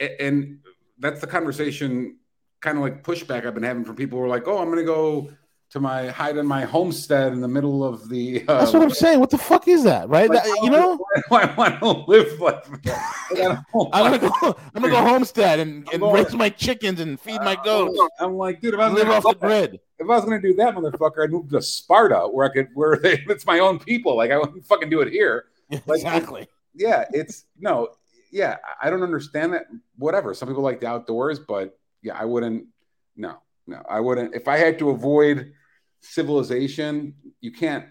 [0.00, 0.60] a- and
[0.98, 2.16] that's the conversation,
[2.60, 4.78] kind of like pushback I've been having from people who are like, "Oh, I'm going
[4.78, 5.30] to go
[5.70, 8.90] to my hide in my homestead in the middle of the." Uh, That's what I'm
[8.90, 9.20] saying.
[9.20, 10.28] What the fuck is that, right?
[10.30, 10.98] Like, That- you know,
[11.30, 12.64] I want to live like.
[13.30, 14.30] I'm gonna go.
[14.74, 17.98] I'm gonna go homestead and, and raise my chickens and feed my goats.
[18.20, 19.80] I'm like, dude, if I was live gonna off the grid.
[20.00, 22.68] If I was going to do that, motherfucker, I'd move to Sparta, where I could,
[22.74, 24.16] where they, it's my own people.
[24.16, 25.46] Like I wouldn't fucking do it here.
[25.86, 26.46] Like, Exactly.
[26.74, 27.88] yeah, it's no,
[28.30, 29.64] yeah, I don't understand that.
[29.96, 30.34] Whatever.
[30.34, 32.66] Some people like the outdoors, but yeah, I wouldn't.
[33.16, 34.34] No, no, I wouldn't.
[34.36, 35.52] If I had to avoid
[36.00, 37.86] civilization, you can't.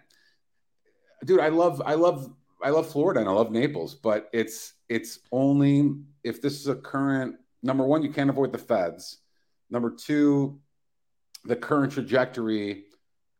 [1.25, 5.19] Dude, I love, I love, I love Florida and I love Naples, but it's it's
[5.31, 9.17] only if this is a current number one, you can't avoid the feds.
[9.69, 10.59] Number two,
[11.45, 12.85] the current trajectory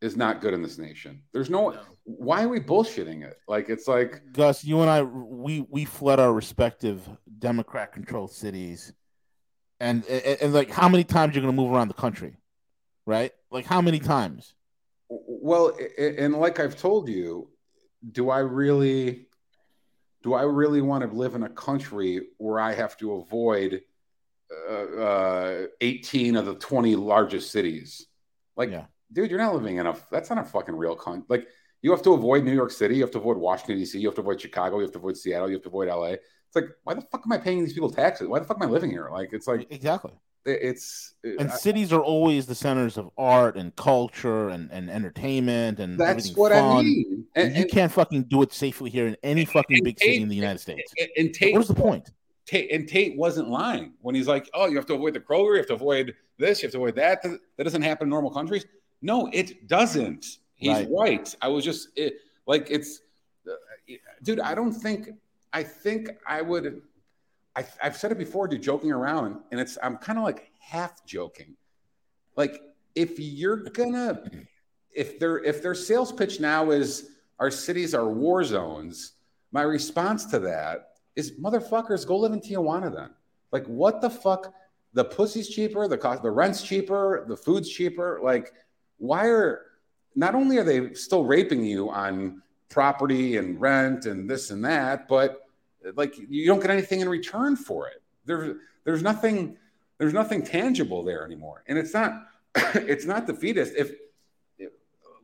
[0.01, 1.23] is not good in this nation.
[1.33, 1.77] There's no.
[2.03, 3.37] Why are we bullshitting it?
[3.47, 7.07] Like it's like Gus, you and I, we we fled our respective
[7.39, 8.93] Democrat-controlled cities,
[9.79, 12.37] and, and and like how many times you're going to move around the country,
[13.05, 13.31] right?
[13.51, 14.53] Like how many times?
[15.09, 17.49] Well, and like I've told you,
[18.11, 19.27] do I really
[20.23, 23.81] do I really want to live in a country where I have to avoid
[24.69, 28.07] uh, uh, 18 of the 20 largest cities?
[28.55, 28.71] Like,
[29.13, 31.25] dude, you're not living in a that's not a fucking real country.
[31.29, 31.47] Like,
[31.81, 34.15] you have to avoid New York City, you have to avoid Washington D.C., you have
[34.15, 36.13] to avoid Chicago, you have to avoid Seattle, you have to avoid L.A.
[36.13, 38.27] It's like, why the fuck am I paying these people taxes?
[38.27, 39.09] Why the fuck am I living here?
[39.11, 40.13] Like, it's like exactly.
[40.47, 45.79] It's And I- cities are always the centers of art and culture and, and entertainment
[45.79, 47.25] and That's what I mean.
[47.35, 50.21] And, And- you and- can't fucking do it safely here in any fucking big city
[50.21, 50.91] in the United States.
[51.17, 52.11] And, Tate, What's the point?
[52.45, 55.51] Tate, and Tate wasn't lying when he's like, "Oh, you have to avoid the Kroger,
[55.51, 58.09] you have to avoid this, you have to avoid that." That that doesn't happen in
[58.09, 58.65] normal countries.
[59.01, 60.25] No, it doesn't.
[60.55, 60.87] He's Right.
[60.89, 61.35] right.
[61.41, 62.13] I was just it,
[62.45, 63.01] like, it's,
[63.45, 63.51] uh,
[64.23, 64.39] dude.
[64.39, 65.09] I don't think.
[65.51, 66.81] I think I would.
[67.57, 69.79] I, I've said it before, dude, joking around, and it's.
[69.81, 71.55] I'm kind of like half joking.
[72.35, 72.61] Like,
[72.93, 74.21] if you're gonna,
[74.93, 79.13] if their if their sales pitch now is our cities are war zones,
[79.51, 83.09] my response to that is motherfuckers, go live in Tijuana then.
[83.51, 84.53] Like, what the fuck?
[84.93, 88.19] The pussy's cheaper, the cost, the rent's cheaper, the food's cheaper.
[88.23, 88.53] Like,
[88.99, 89.61] why are
[90.15, 95.07] not only are they still raping you on property and rent and this and that,
[95.07, 95.46] but
[95.95, 98.01] like you don't get anything in return for it.
[98.25, 99.57] There's there's nothing
[99.97, 103.73] there's nothing tangible there anymore, and it's not it's not defeatist.
[103.77, 103.91] If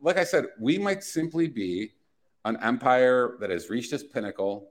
[0.02, 1.92] like I said, we might simply be
[2.44, 4.70] an empire that has reached its pinnacle.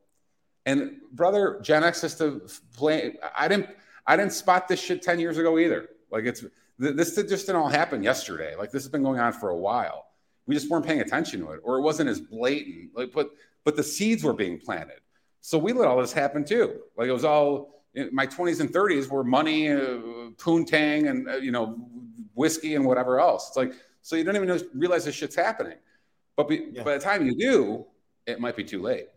[0.66, 3.18] And brother, Gen X is to play.
[3.36, 3.70] I didn't
[4.06, 5.90] I didn't spot this shit 10 years ago either.
[6.12, 6.46] Like it's
[6.78, 8.56] this just didn't all happen yesterday.
[8.56, 10.06] Like this has been going on for a while.
[10.46, 12.92] We just weren't paying attention to it, or it wasn't as blatant.
[12.94, 13.30] Like, but
[13.64, 15.00] but the seeds were being planted.
[15.46, 16.80] So we let all this happen too.
[16.96, 20.00] Like it was all in my 20s and 30s were money, uh,
[20.38, 21.86] poontang, and uh, you know
[22.34, 23.50] whiskey and whatever else.
[23.50, 25.78] It's like so you don't even know, realize this shit's happening.
[26.38, 27.86] But be, by the time you do,
[28.26, 29.10] it might be too late.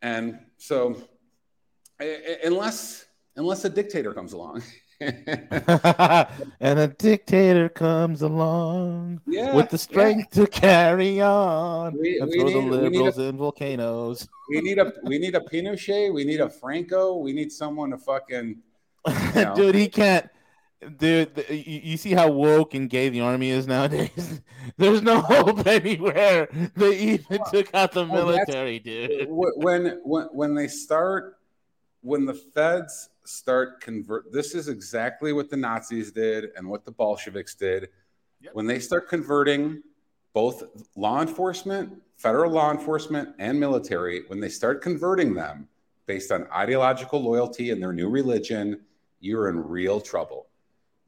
[0.00, 0.96] And so,
[2.00, 3.04] unless
[3.36, 4.62] unless a dictator comes along,
[6.60, 12.38] and a dictator comes along Yeah, with the strength to carry on We- and we
[12.38, 14.28] throw need- the we need a- liberals in volcanoes.
[14.50, 17.98] we need a we need a Pinochet, we need a Franco, we need someone to
[17.98, 18.58] fucking
[19.06, 19.54] you know.
[19.54, 20.28] Dude, he can't.
[20.96, 24.40] Dude, the, you, you see how woke and gay the army is nowadays?
[24.76, 26.48] There's no hope anywhere.
[26.74, 29.26] They even took out the Well, military, dude.
[29.28, 31.36] When when when they start
[32.02, 36.90] when the feds start convert this is exactly what the nazis did and what the
[36.90, 37.88] bolsheviks did.
[38.52, 39.82] When they start converting
[40.34, 40.64] both
[40.96, 45.68] law enforcement federal law enforcement and military when they start converting them
[46.06, 48.80] based on ideological loyalty and their new religion
[49.20, 50.48] you're in real trouble.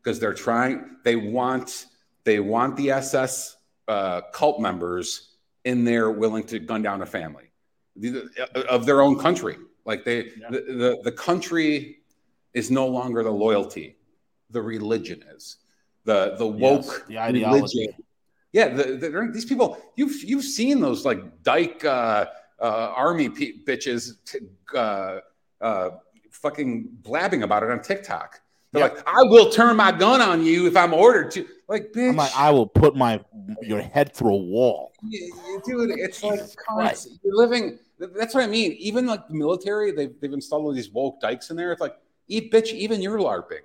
[0.02, 1.86] Because they're trying they want
[2.22, 3.56] they want the ss
[3.88, 7.50] uh, cult members in there willing to gun down a family
[7.96, 8.30] the-
[8.68, 9.56] of their own country.
[9.84, 11.98] Like they, the, the, the country
[12.52, 13.96] is no longer the loyalty,
[14.50, 15.58] the religion is
[16.04, 17.78] the the woke Yes, the ideology.
[17.80, 18.04] religion.
[18.52, 22.26] Yeah, the, the, these people you've you've seen those like dyke uh,
[22.60, 24.38] uh, army pe- bitches t-
[24.74, 25.18] uh,
[25.60, 25.90] uh,
[26.30, 28.40] fucking blabbing about it on TikTok.
[28.74, 31.46] They're like, I will turn my gun on you if I'm ordered to.
[31.68, 33.20] Like, bitch, I'm like, I will put my
[33.62, 34.92] your head through a wall.
[35.02, 37.20] yeah, yeah, dude, it's like constant.
[37.24, 37.78] You're living.
[37.98, 38.72] That's what I mean.
[38.72, 41.72] Even like the military, they've they've installed all these woke dykes in there.
[41.72, 41.96] It's like,
[42.28, 42.72] eat bitch.
[42.72, 43.60] Even you're larping.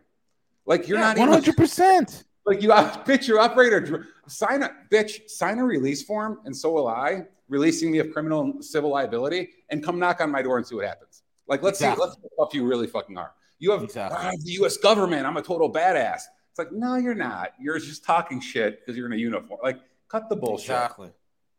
[0.65, 2.23] Like you're not hundred percent.
[2.45, 4.07] Like you, bitch, you're operator.
[4.27, 5.29] Sign a bitch.
[5.29, 7.25] Sign a release form, and so will I.
[7.47, 10.73] Releasing me of criminal and civil liability, and come knock on my door and see
[10.73, 11.21] what happens.
[11.47, 12.05] Like let's Exactly.
[12.05, 13.33] see, let's see tough you really fucking are.
[13.59, 14.77] You have "Ah, the U.S.
[14.77, 15.25] government.
[15.25, 16.21] I'm a total badass.
[16.49, 17.53] It's like no, you're not.
[17.59, 19.59] You're just talking shit because you're in a uniform.
[19.61, 20.71] Like cut the bullshit.
[20.71, 21.11] Exactly.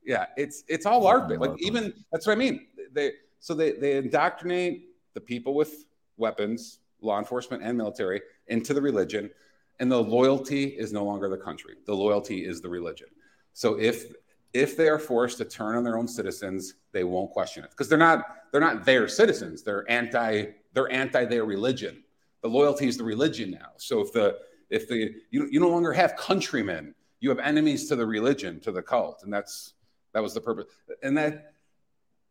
[0.05, 1.39] Yeah, it's it's all LARPing.
[1.39, 2.67] Like even that's what I mean.
[2.93, 5.85] They so they they indoctrinate the people with
[6.17, 9.31] weapons, law enforcement and military, into the religion,
[9.79, 11.75] and the loyalty is no longer the country.
[11.87, 13.09] The loyalty is the religion.
[13.53, 14.07] So if
[14.53, 17.89] if they are forced to turn on their own citizens, they won't question it because
[17.89, 19.63] they're not they're not their citizens.
[19.63, 22.03] They're anti they're anti their religion.
[22.43, 23.73] The loyalty is the religion now.
[23.77, 24.39] So if the
[24.71, 28.73] if the you, you no longer have countrymen, you have enemies to the religion, to
[28.73, 29.75] the cult, and that's
[30.13, 30.67] that was the purpose.
[31.03, 31.53] And that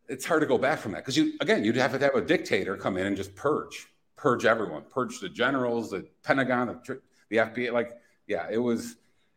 [0.07, 2.21] it's hard to go back from that because you again you'd have to have a
[2.21, 7.37] dictator come in and just purge, purge everyone, purge the generals, the Pentagon, the, the
[7.37, 7.71] FBI.
[7.71, 7.91] Like
[8.27, 8.95] yeah, it was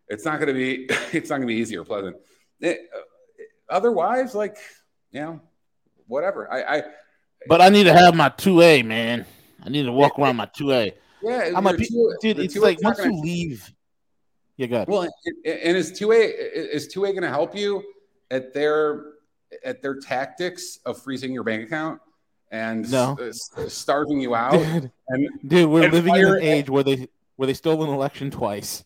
[0.08, 2.16] it's not going to be it's not going to be easy or pleasant.
[2.60, 3.00] It- uh,
[3.68, 4.56] otherwise, like
[5.10, 5.40] you know,
[6.06, 6.50] whatever.
[6.52, 6.82] I, I
[7.48, 9.24] But I need to have my two A, man.
[9.64, 10.92] I need to walk around my two A.
[11.22, 12.38] yeah, I'm a two- dude.
[12.38, 13.72] It's like once you leave.
[14.56, 14.88] Yeah, go ahead.
[14.88, 17.82] Well, and- is two A is two A going to help you
[18.30, 19.04] at their
[19.64, 22.00] at their tactics of freezing your bank account
[22.50, 23.12] and No.
[23.14, 24.52] s- uh, s- uh, starving you out?
[24.52, 28.30] Dude, and, Dude, we're living in an age where they where they stole an election
[28.30, 28.84] twice.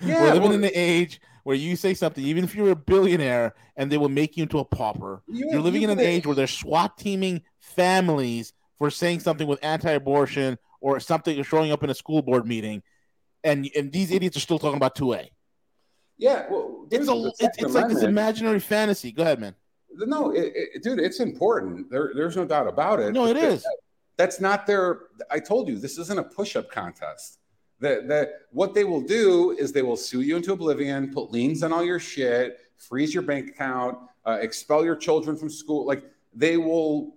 [0.00, 2.76] Yeah, we're living well- in an age where you say something, even if you're a
[2.76, 5.22] billionaire, and they will make you into a pauper.
[5.28, 9.46] You- are living you in an age where they're SWAT teaming families for saying something
[9.46, 12.82] with anti-abortion or something or showing up in a school board meeting,
[13.44, 15.30] and and these idiots are still talking about two A.
[16.18, 19.10] Yeah, well, It's a it's, it's like this imaginary fantasy.
[19.12, 19.54] Go ahead, man.
[19.94, 21.90] No, it, it, dude, it's important.
[21.90, 23.12] There, there's no doubt about it.
[23.12, 23.42] No, it is.
[23.42, 23.66] that- is.
[24.18, 25.00] That's not their.
[25.30, 27.38] I told you this isn't a push-up contest.
[27.82, 31.72] That what they will do is they will sue you into oblivion, put liens on
[31.72, 35.84] all your shit, freeze your bank account, uh, expel your children from school.
[35.86, 37.16] Like they will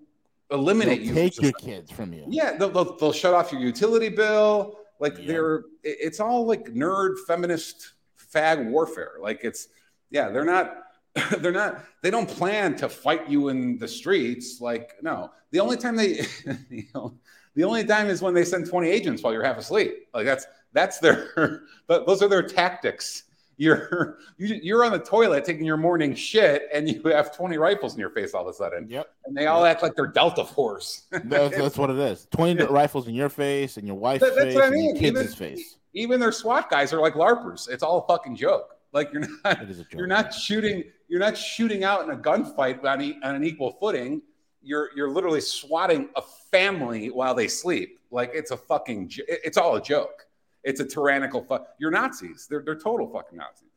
[0.52, 1.14] eliminate They'll you.
[1.14, 2.26] take your kids from you.
[2.30, 4.80] Yeah, they'll, they'll, they'll shut off your utility bill.
[5.00, 7.94] Like they're, it's all like nerd feminist
[8.34, 9.14] fag warfare.
[9.20, 9.68] Like it's,
[10.10, 10.78] yeah, they're not,
[11.40, 14.62] they're not, they don't plan to fight you in the streets.
[14.62, 16.26] Like, no, the only time they,
[16.70, 17.14] you know,
[17.56, 20.08] the only time is when they send 20 agents while you're half asleep.
[20.14, 23.24] Like that's, that's their, but those are their tactics.
[23.58, 27.94] You're, you- you're on the toilet taking your morning shit and you have 20 rifles
[27.94, 28.88] in your face all of a sudden.
[28.90, 29.08] Yep.
[29.26, 31.04] And they all act like they're Delta Force.
[31.12, 32.28] That's, that's what it is.
[32.32, 34.96] Twenty rifles in your face and your wife's That- face I and mean.
[34.96, 35.78] your kids' Even- face.
[35.94, 37.70] even their SWAT guys are like LARPers.
[37.70, 38.76] It's all a fucking joke.
[38.92, 39.94] Like you're not It is a joke.
[39.94, 43.72] you're not shooting you're not shooting out in a gunfight on, e- on an equal
[43.80, 44.22] footing.
[44.66, 48.00] You're you're literally swatting a family while they sleep.
[48.12, 50.28] Like it's a fucking it's all a joke.
[50.64, 51.68] It's a tyrannical fuck.
[51.80, 52.48] You're Nazis.
[52.50, 53.70] They're they're total fucking Nazis.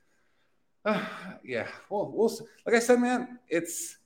[1.45, 1.67] yeah.
[1.91, 2.33] Well, we'll
[2.67, 3.39] like I said, man.
[3.49, 3.99] It's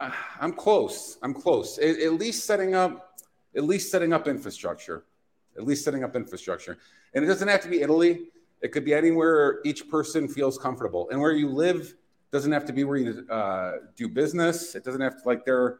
[0.00, 0.10] uh,
[0.40, 1.18] I'm close.
[1.22, 1.78] I'm close.
[1.78, 3.20] At, at least setting up
[3.56, 5.04] at least setting up infrastructure.
[5.56, 6.78] At least setting up infrastructure.
[7.14, 8.28] And it doesn't have to be Italy.
[8.60, 11.08] It could be anywhere each person feels comfortable.
[11.10, 11.94] And where you live
[12.32, 14.74] doesn't have to be where you uh, do business.
[14.74, 15.78] It doesn't have to like there.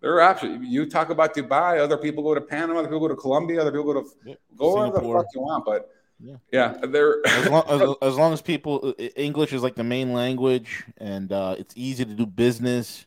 [0.00, 0.64] There are options.
[0.68, 1.80] You talk about Dubai.
[1.80, 2.80] Other people go to Panama.
[2.80, 3.60] Other people go to Colombia.
[3.60, 5.22] Other people go to go wherever the Singapore.
[5.22, 5.64] fuck you want.
[5.64, 5.88] But
[6.20, 6.36] Yeah.
[6.52, 7.80] yeah, they're as, long, as,
[8.10, 12.04] as long as people uh, English is like the main language and uh, it's easy
[12.04, 13.06] to do business,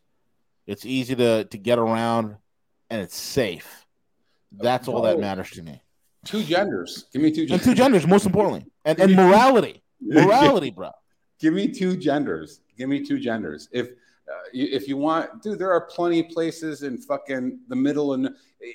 [0.67, 2.35] it's easy to to get around,
[2.89, 3.85] and it's safe.
[4.51, 5.81] That's all that matters to me.
[6.25, 7.05] two genders.
[7.13, 7.65] Give me two And genders.
[7.65, 10.89] two genders, most importantly, and and morality, morality, bro.
[11.39, 12.61] Give me two genders.
[12.77, 13.69] Give me two genders.
[13.71, 13.85] If
[14.53, 18.27] if you want, dude, there are plenty of places in fucking the middle and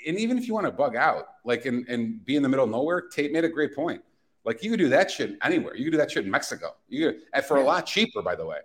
[0.07, 2.65] and even if you want to bug out, like and and be in the middle
[2.65, 4.03] of nowhere, Tate made a great point.
[4.45, 5.75] Like you could do that shit anywhere.
[5.77, 6.75] You could do that shit in Mexico.
[6.89, 8.59] You could, and for a lot cheaper, by the way.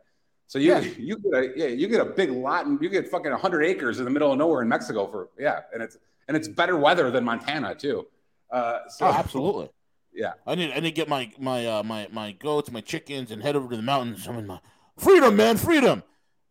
[0.48, 0.80] So you Yeah.
[0.80, 4.00] you get a yeah you get a big lot and you get fucking hundred acres
[4.00, 7.12] in the middle of nowhere in Mexico for yeah and it's and it's better weather
[7.12, 8.08] than Montana too.
[8.52, 9.70] Uh, so Oh, absolutely.
[10.14, 10.34] yeah.
[10.48, 13.42] I need I need to get my my uh, my my goats, my chickens, and
[13.44, 14.28] head over to the mountains.
[14.28, 14.60] I mean, my
[14.98, 16.02] freedom, man, freedom,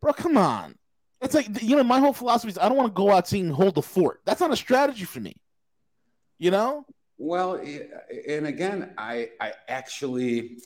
[0.01, 0.12] bro.
[0.12, 0.74] Come on.
[1.20, 3.51] It's like you know my whole philosophy is I don't want to go out seeing
[3.51, 4.20] hold the fort.
[4.24, 5.34] That's not a strategy for me.
[6.38, 6.84] You know.
[7.16, 10.59] Well, and again, I I actually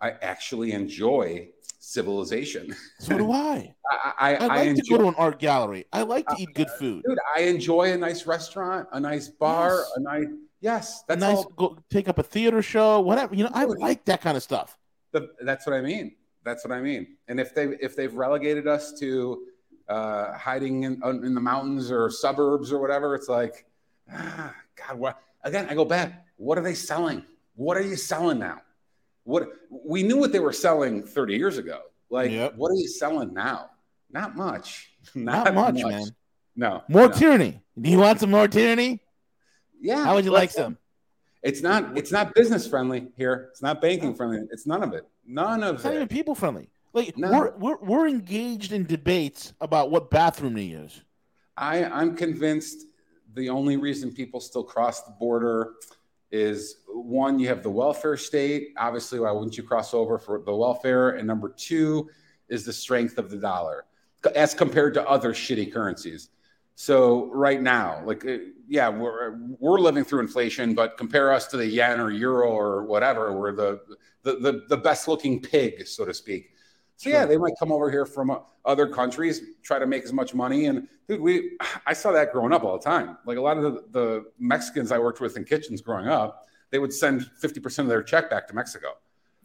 [0.00, 1.48] I actually enjoy
[1.80, 2.74] civilization.
[3.00, 3.74] So do I.
[3.90, 5.86] I I, I like I to go to an art gallery.
[5.92, 7.02] I like to eat good uh, food.
[7.08, 7.18] dude.
[7.36, 9.92] I enjoy a nice restaurant, a nice bar, Yes.
[9.96, 10.26] a nice
[10.60, 11.02] yes.
[11.02, 11.52] A That's nice all.
[11.56, 13.34] go take up a theater show, whatever.
[13.34, 14.78] You know, I like that kind of stuff.
[15.12, 16.14] The, that's what I mean.
[16.46, 17.08] That's what I mean.
[17.26, 19.42] And if they if they've relegated us to
[19.88, 23.66] uh, hiding in in the mountains or suburbs or whatever, it's like,
[24.12, 25.22] ah, God, what?
[25.42, 26.24] Again, I go back.
[26.36, 27.24] What are they selling?
[27.56, 28.62] What are you selling now?
[29.24, 31.80] What we knew what they were selling 30 years ago.
[32.10, 33.70] Like, what are you selling now?
[34.12, 34.92] Not much.
[35.16, 36.06] Not much, man.
[36.54, 36.84] No.
[36.88, 37.12] More no.
[37.12, 37.60] tyranny.
[37.78, 39.00] Do you want some more tyranny?
[39.80, 40.04] Yeah.
[40.04, 40.78] How would you like some?
[41.46, 41.96] It's not.
[41.96, 43.48] It's not business friendly here.
[43.52, 44.40] It's not banking friendly.
[44.50, 45.06] It's none of it.
[45.24, 46.68] None of It's not even people friendly.
[46.92, 47.30] Like No.
[47.30, 51.02] we're, we're we're engaged in debates about what bathroom to use.
[51.56, 52.86] I, I'm convinced
[53.34, 55.74] the only reason people still cross the border
[56.32, 58.70] is one, you have the welfare state.
[58.76, 61.10] Obviously, why wouldn't you cross over for the welfare?
[61.10, 62.10] And number two
[62.48, 63.84] is the strength of the dollar
[64.34, 66.30] as compared to other shitty currencies.
[66.78, 68.36] So right now, like, uh,
[68.68, 72.84] yeah, we're we're living through inflation, but compare us to the yen or euro or
[72.84, 73.80] whatever, we're the
[74.22, 76.50] the the, the best looking pig, so to speak.
[76.96, 80.12] So yeah, they might come over here from uh, other countries, try to make as
[80.12, 80.66] much money.
[80.66, 81.56] And dude, we
[81.86, 83.16] I saw that growing up all the time.
[83.24, 86.78] Like a lot of the, the Mexicans I worked with in kitchens growing up, they
[86.78, 88.98] would send fifty percent of their check back to Mexico.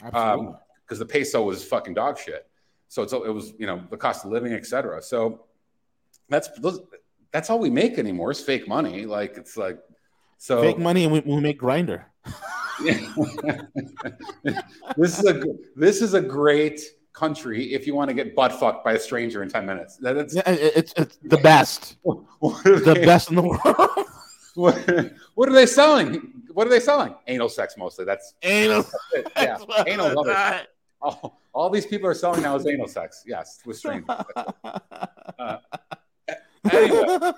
[0.04, 0.48] Absolutely.
[0.48, 2.46] Um, because the peso was fucking dog shit.
[2.90, 5.02] So it's it was you know the cost of living, etc.
[5.02, 5.46] So
[6.28, 6.82] that's those,
[7.32, 9.06] that's all we make anymore is fake money.
[9.06, 9.80] Like it's like
[10.38, 12.06] so Fake money and we, we make Grindr.
[14.98, 15.44] this is a
[15.76, 16.82] this is a great
[17.14, 19.98] country if you want to get butt fucked by a stranger in ten minutes.
[19.98, 21.98] That- That's Yeah, it's, it's the best.
[22.04, 23.62] the best in the world.
[24.56, 26.34] what, what are they selling?
[26.54, 27.16] What are they selling?
[27.28, 28.06] Anal sex mostly.
[28.06, 28.84] That's Anal.
[29.16, 30.34] Yeah, That's what anal I love it.
[30.34, 30.68] thought.
[31.02, 33.24] All, all these people are selling now is anal sex.
[33.26, 34.10] Yes, with strangers.
[34.64, 35.58] Uh,
[36.70, 37.18] anyway,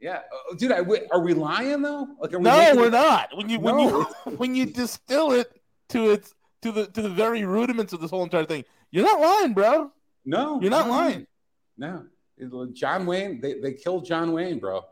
[0.00, 0.72] yeah, Uh, dude.
[0.72, 0.78] I,
[1.12, 2.08] are we lying though?
[2.20, 3.36] Like, are we no, we're not.
[3.36, 5.60] When you when No, you when you distill it
[5.90, 9.20] to its to the to the very rudiments of this whole entire thing, you're not
[9.20, 9.92] lying, bro.
[10.24, 11.26] No, You're not no, lying.
[11.78, 12.06] No,
[12.72, 13.40] John Wayne.
[13.40, 14.84] They they killed John Wayne, bro.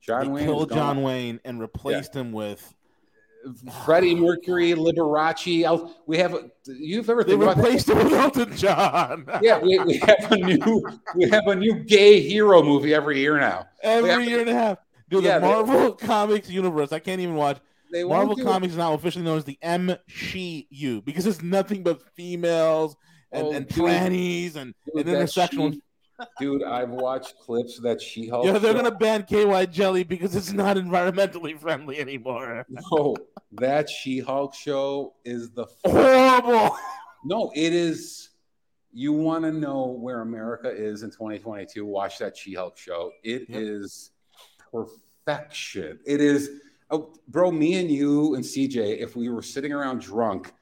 [0.00, 0.70] John They Wayne killed.
[0.72, 2.74] John Wayne and replaced him with
[3.84, 5.94] Freddie Mercury, Liberace.
[6.06, 6.34] We have.
[6.34, 7.62] a- You've ever they think about that?
[7.64, 9.26] replaced him with Elton John.
[9.42, 13.38] Yeah, we, we have a new we have a new gay hero movie every year
[13.38, 13.66] now.
[13.82, 14.78] Every year and a half.
[15.08, 16.92] Dude, Yeah, the they- Marvel Comics universe.
[16.92, 17.58] I can't even watch.
[17.90, 18.36] They Marvel.
[18.36, 22.96] Comics is now officially known as the MCU because it's nothing but females
[23.32, 25.80] and, Oh, and trannies and, and intersectional.
[26.20, 28.44] She- Dude, I've watched clips that She-Hulk.
[28.44, 32.66] Yeah, they're gonna ban KY jelly because it's not environmentally friendly anymore.
[32.68, 33.14] No,
[33.52, 36.76] that She-Hulk show is the Horrible.
[37.24, 38.30] No, it is.
[38.92, 41.84] You want to know where America is in 2022?
[41.86, 43.12] Watch that She-Hulk show.
[43.22, 44.10] It is
[44.72, 46.00] perfection.
[46.06, 46.50] It is,
[46.90, 47.50] oh, bro.
[47.52, 50.52] Me and you and CJ, if we were sitting around drunk,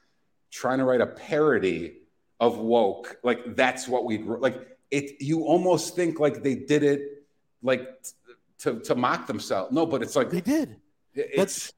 [0.50, 1.98] trying to write a parody
[2.40, 4.76] of woke, like that's what we'd like.
[4.91, 5.20] It.
[5.20, 7.24] You almost think like they did it,
[7.62, 9.72] like t- to to mock themselves.
[9.72, 10.76] No, but it's like they did.
[11.14, 11.72] It's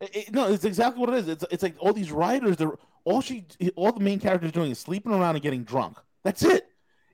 [0.00, 1.28] It- no, it's exactly what it is.
[1.28, 2.56] It's it's like all these writers.
[2.56, 2.72] They're
[3.04, 3.44] all she,
[3.74, 5.96] all the main characters doing is sleeping around and getting drunk.
[6.22, 6.66] That's it.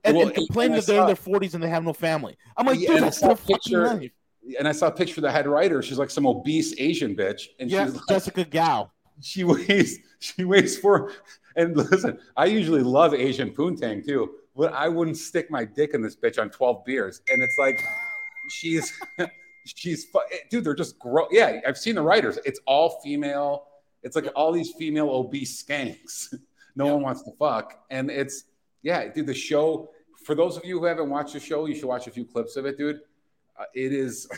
[0.05, 2.37] And, Well, and complaining and that they're in their forties and they have no family.
[2.57, 4.11] I'm like, Yeah, dude, and I that's their a fucking picture- life.
[4.59, 5.83] and I saw a picture of the head writer.
[5.83, 8.91] She's like some obese Asian bitch, and Yeah, she's like, Jessica Gao.
[9.21, 11.13] she weighs she weighs four.
[11.57, 14.31] And listen, I usually love Asian poontang too,
[14.67, 17.23] I wouldn't stick my dick in this bitch on twelve beers.
[17.31, 17.81] And it's like
[18.51, 18.93] she's
[19.65, 20.65] she's fu- dude.
[20.65, 21.29] They're just gross.
[21.31, 22.39] Yeah, I've seen the writers.
[22.45, 23.67] It's all female.
[24.03, 26.35] It's like all these female obese skanks.
[26.77, 28.45] no one wants to fuck, and it's
[28.83, 29.27] yeah, dude.
[29.27, 29.91] The show.
[30.25, 32.57] For those of you who haven't watched the show, you should watch a few clips
[32.57, 33.01] of it, dude.
[33.59, 34.29] Uh, it is.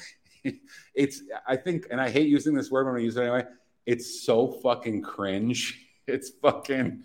[0.94, 1.22] it's.
[1.46, 3.44] I think, and I hate using this word, but I'm gonna use it anyway.
[3.86, 5.86] It's so fucking cringe.
[6.06, 7.04] It's fucking.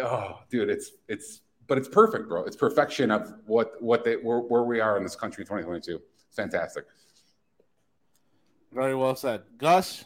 [0.00, 0.70] Oh, dude.
[0.70, 1.40] It's it's.
[1.66, 2.44] But it's perfect, bro.
[2.44, 6.00] It's perfection of what what they where, where we are in this country in 2022.
[6.26, 6.84] It's fantastic.
[8.72, 10.04] Very well said, Gus.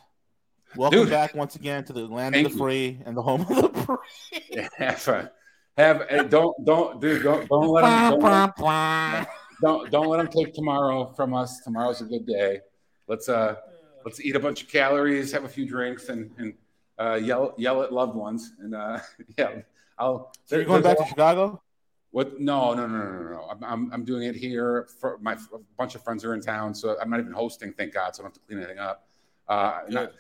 [0.77, 1.11] Welcome Dude.
[1.11, 2.57] back once again to the land of the you.
[2.57, 4.69] free and the home of the free.
[4.77, 5.31] have fun.
[5.79, 9.29] Have eh, don't don't dude don't don't let them don't, let-
[9.63, 11.61] don't don't let them take tomorrow from us.
[11.65, 12.61] Tomorrow's a good day.
[13.07, 13.57] Let's uh
[14.05, 16.55] let's eat a bunch of calories, have a few drinks, and and
[16.99, 18.53] uh, yell yell at loved ones.
[18.61, 18.99] And uh,
[19.39, 19.61] yeah,
[19.99, 20.33] I'll.
[20.45, 21.63] So you're going back to Chicago?
[22.11, 22.41] What?
[22.41, 23.49] No, no, no, no, no, no.
[23.51, 24.89] I'm, I'm, I'm doing it here.
[24.99, 27.73] For my a bunch of friends are in town, so I'm not even hosting.
[27.73, 29.07] Thank God, so I don't have to clean anything up.
[29.47, 30.13] Uh, not,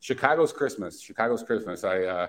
[0.00, 1.00] Chicago's Christmas.
[1.00, 1.82] Chicago's Christmas.
[1.82, 2.26] I uh,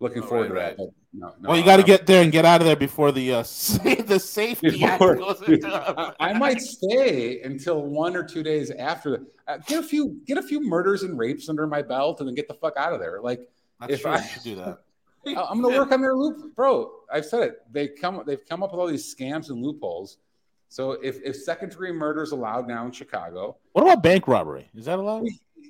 [0.00, 0.76] looking forward to that.
[0.76, 3.12] but no, no, well, you got to get there and get out of there before
[3.12, 5.68] the uh, the safety act before- goes into
[6.20, 9.22] I, I might stay until one or two days after.
[9.46, 12.34] Uh, get a few, get a few murders and rapes under my belt, and then
[12.34, 13.20] get the fuck out of there.
[13.22, 13.40] Like
[13.80, 14.10] That's if true.
[14.10, 14.78] I You should do that.
[15.26, 16.90] I- I'm going to work on their loop, bro.
[17.12, 17.54] I've said it.
[17.70, 20.18] They come, they've come up with all these scams and loopholes.
[20.70, 24.68] So if if second degree murder is allowed now in Chicago, What about bank robbery?
[24.74, 25.26] Is that allowed?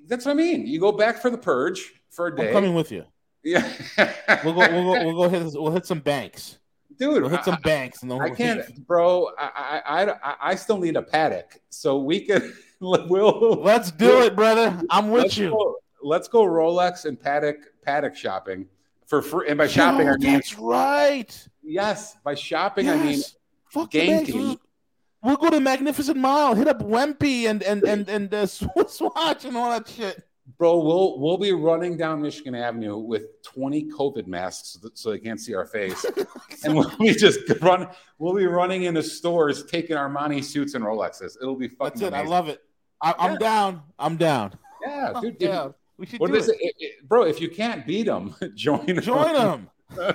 [0.08, 0.66] that's what I mean.
[0.66, 2.48] You go back for the purge for a day.
[2.48, 3.04] I'm coming with you.
[3.44, 3.70] Yeah,
[4.44, 4.58] We'll go.
[4.58, 5.04] We'll go.
[5.06, 5.42] We'll go hit.
[5.54, 6.58] We'll hit some banks,
[6.98, 7.22] dude.
[7.22, 9.28] We'll hit some I- banks, and then I we'll can't, bro.
[9.38, 12.52] I, I I I still need a Patek, so we can.
[12.80, 14.80] We'll Let's do it, brother.
[14.90, 15.50] I'm with let's you.
[15.50, 17.56] Go, let's go Rolex and Patek
[17.86, 18.66] Patek shopping
[19.09, 19.48] for free.
[19.48, 21.48] And by shopping, Yo, I mean that's right.
[21.62, 22.16] yes.
[22.22, 23.35] By shopping, I mean Yes.
[23.70, 24.30] Fuck banks.
[24.32, 29.44] We'll, go to Magnificent Mile, hit up Wempy and and and and uh, Swiss Watch
[29.44, 30.22] and all that shit.
[30.56, 35.10] Bro, we'll we'll be running down Michigan Avenue with 20 COVID masks so, that, so
[35.10, 36.06] they can't see our face,
[36.64, 37.89] and we'll be just run.
[38.18, 41.36] We'll be running into stores taking Armani suits and Rolexes.
[41.43, 42.01] It'll be fucking.
[42.01, 42.16] That's it.
[42.16, 42.62] I love it.
[43.02, 43.39] I, I'm Yeah.
[43.39, 43.82] down.
[43.98, 44.55] I'm down.
[44.86, 45.74] Yeah, I'm dude.
[45.98, 46.56] If- We should what do is it.
[46.60, 46.74] it?
[46.78, 47.22] It- it- bro?
[47.24, 48.86] If you can't beat them, join.
[49.00, 49.70] Join them.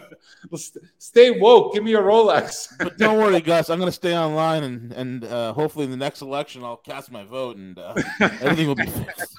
[0.99, 1.73] Stay woke.
[1.73, 2.67] Give me a Rolex.
[2.77, 3.69] But don't worry, Gus.
[3.71, 7.23] I'm gonna stay online and and uh, hopefully in the next election I'll cast my
[7.23, 9.35] vote and uh, everything will be fixed.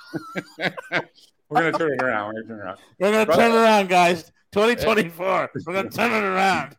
[1.49, 2.35] We're gonna turn it around.
[2.35, 2.79] We're gonna turn it around.
[2.99, 4.25] We're gonna Brother- turn around, guys.
[4.53, 5.51] 2024.
[5.67, 6.77] We're gonna turn it around.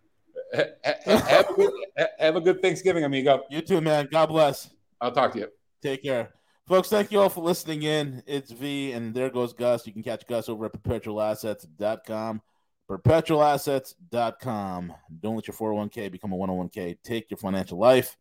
[1.05, 1.71] have, a good,
[2.19, 3.43] have a good Thanksgiving, amigo.
[3.49, 4.07] You too, man.
[4.11, 4.69] God bless.
[5.01, 5.47] I'll talk to you.
[5.81, 6.33] Take care.
[6.67, 8.23] Folks, thank you all for listening in.
[8.25, 9.85] It's V, and there goes Gus.
[9.85, 12.41] You can catch Gus over at perpetualassets.com.
[12.89, 14.93] Perpetualassets.com.
[15.19, 16.97] Don't let your 401k become a 101k.
[17.03, 18.17] Take your financial life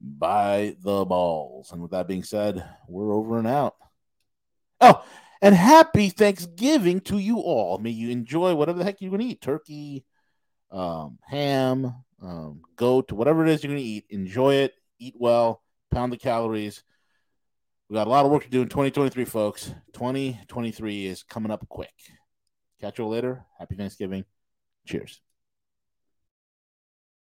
[0.00, 1.72] by the balls.
[1.72, 3.74] And with that being said, we're over and out.
[4.80, 5.04] Oh,
[5.42, 7.78] and happy Thanksgiving to you all.
[7.78, 10.04] May you enjoy whatever the heck you're going to eat turkey,
[10.70, 11.92] um, ham,
[12.22, 14.04] um, goat, whatever it is you're going to eat.
[14.10, 15.60] Enjoy it, eat well,
[15.90, 16.84] pound the calories.
[17.90, 19.74] We got a lot of work to do in 2023, folks.
[19.94, 21.92] 2023 is coming up quick.
[22.80, 23.44] Catch you later.
[23.58, 24.24] Happy Thanksgiving.
[24.86, 25.20] Cheers.